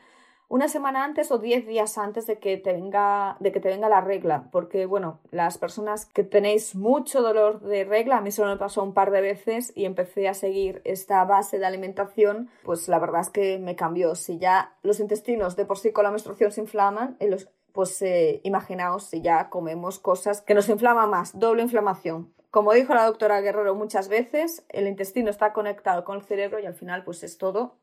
una 0.53 0.67
semana 0.67 1.05
antes 1.05 1.31
o 1.31 1.39
diez 1.39 1.65
días 1.65 1.97
antes 1.97 2.27
de 2.27 2.41
que 2.41 2.57
te 2.57 2.73
venga, 2.73 3.37
de 3.39 3.53
que 3.53 3.61
te 3.61 3.69
venga 3.69 3.89
la 3.89 4.01
regla, 4.01 4.49
porque 4.51 4.85
bueno, 4.85 5.21
las 5.31 5.59
personas 5.59 6.07
que 6.07 6.25
tenéis 6.25 6.75
mucho 6.75 7.23
dolor 7.23 7.61
de 7.61 7.85
regla, 7.85 8.17
a 8.17 8.21
mí 8.21 8.33
solo 8.33 8.51
me 8.51 8.57
pasó 8.59 8.83
un 8.83 8.93
par 8.93 9.13
de 9.13 9.21
veces 9.21 9.73
y 9.77 9.85
empecé 9.85 10.29
a 10.29 10.35
seguir 10.35 10.83
esta 10.85 11.25
base 11.25 11.61
de 11.61 11.67
alimentación, 11.67 12.51
pues 12.65 12.89
la 12.89 12.99
verdad 12.99 13.21
es 13.21 13.31
que 13.31 13.61
me 13.61 13.77
cambió. 13.77 14.17
Si 14.17 14.39
ya 14.39 14.75
los 14.83 14.99
intestinos 14.99 15.55
de 15.55 15.67
por 15.67 15.79
sí 15.79 15.93
con 15.93 16.03
la 16.03 16.11
menstruación 16.11 16.51
se 16.51 16.63
inflaman, 16.63 17.17
en 17.21 17.31
los- 17.31 17.49
pues 17.73 18.03
eh, 18.03 18.41
imaginaos 18.43 19.05
si 19.05 19.23
ya 19.23 19.51
comemos 19.51 20.01
cosas 20.01 20.41
que 20.43 20.55
nos 20.55 20.69
inflaman 20.69 21.09
más, 21.11 21.39
doble 21.39 21.63
inflamación. 21.63 22.35
Como 22.51 22.73
dijo 22.73 22.93
la 22.93 23.05
doctora 23.07 23.41
Guerrero 23.41 23.77
muchas 23.77 24.09
veces, 24.09 24.65
el 24.71 24.89
intestino 24.89 25.31
está 25.31 25.53
conectado 25.53 26.05
con 26.05 26.17
el 26.17 26.25
cerebro 26.25 26.59
y 26.59 26.67
al 26.67 26.75
final 26.75 27.05
pues 27.05 27.23
es 27.23 27.39
todo 27.39 27.77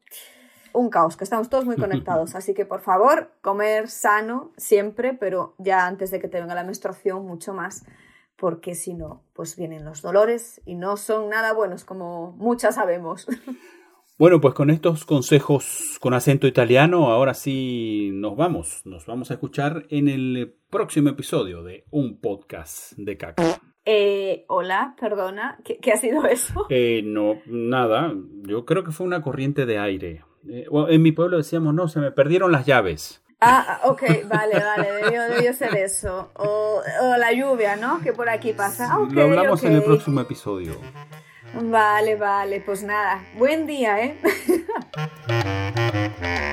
un 0.78 0.90
caos, 0.90 1.18
que 1.18 1.24
estamos 1.24 1.50
todos 1.50 1.66
muy 1.66 1.76
conectados. 1.78 2.36
Así 2.36 2.54
que 2.54 2.66
por 2.66 2.82
favor, 2.82 3.32
comer 3.42 3.90
sano 3.90 4.52
siempre, 4.58 5.14
pero 5.14 5.56
ya 5.58 5.86
antes 5.86 6.12
de 6.12 6.20
que 6.20 6.28
te 6.28 6.40
venga 6.40 6.56
la 6.56 6.64
menstruación 6.64 7.26
mucho 7.26 7.54
más, 7.54 7.86
porque 8.36 8.76
si 8.76 8.94
no, 8.94 9.24
pues 9.34 9.56
vienen 9.58 9.84
los 9.84 10.02
dolores 10.02 10.62
y 10.66 10.76
no 10.76 10.98
son 10.98 11.30
nada 11.30 11.54
buenos, 11.54 11.84
como 11.84 12.32
muchas 12.34 12.76
sabemos. 12.76 13.28
Bueno, 14.20 14.42
pues 14.42 14.56
con 14.56 14.72
estos 14.72 15.06
consejos 15.06 16.00
con 16.02 16.16
acento 16.16 16.48
italiano, 16.48 17.12
ahora 17.12 17.36
sí 17.36 18.10
nos 18.14 18.36
vamos. 18.36 18.82
Nos 18.84 19.06
vamos 19.06 19.30
a 19.30 19.36
escuchar 19.36 19.86
en 19.92 20.08
el 20.08 20.56
próximo 20.72 21.10
episodio 21.10 21.62
de 21.62 21.86
un 21.92 22.20
podcast 22.20 22.94
de 22.98 23.16
caca. 23.16 23.62
Eh, 23.86 24.44
hola, 24.48 24.96
perdona, 25.00 25.60
¿qué, 25.64 25.78
qué 25.78 25.92
ha 25.92 25.98
sido 25.98 26.26
eso? 26.26 26.66
Eh, 26.70 27.04
no, 27.06 27.36
nada. 27.46 28.12
Yo 28.42 28.66
creo 28.66 28.84
que 28.84 28.92
fue 28.92 29.06
una 29.06 29.22
corriente 29.22 29.68
de 29.68 29.78
aire. 29.78 30.24
Eh, 30.50 30.68
en 30.90 31.02
mi 31.02 31.12
pueblo 31.12 31.38
decíamos, 31.38 31.74
no, 31.74 31.88
se 31.88 32.00
me 32.00 32.12
perdieron 32.12 32.52
las 32.52 32.66
llaves. 32.66 33.22
Ah, 33.40 33.82
ok, 33.84 34.02
vale, 34.28 34.60
vale, 34.60 34.92
debió, 34.94 35.24
debió 35.24 35.54
ser 35.54 35.76
eso. 35.76 36.32
O, 36.34 36.82
o 37.02 37.18
la 37.18 37.32
lluvia, 37.34 37.76
¿no? 37.76 38.02
Que 38.02 38.12
por 38.12 38.30
aquí 38.30 38.54
pasa. 38.54 38.90
Ah, 38.92 39.08
Lo 39.10 39.24
hablamos 39.24 39.64
en 39.64 39.74
el 39.74 39.84
próximo 39.84 40.22
episodio. 40.22 40.76
Vale, 41.54 42.16
vale, 42.16 42.62
pues 42.62 42.84
nada. 42.84 43.24
Buen 43.38 43.68
día, 43.68 44.04
¿eh? 44.04 44.18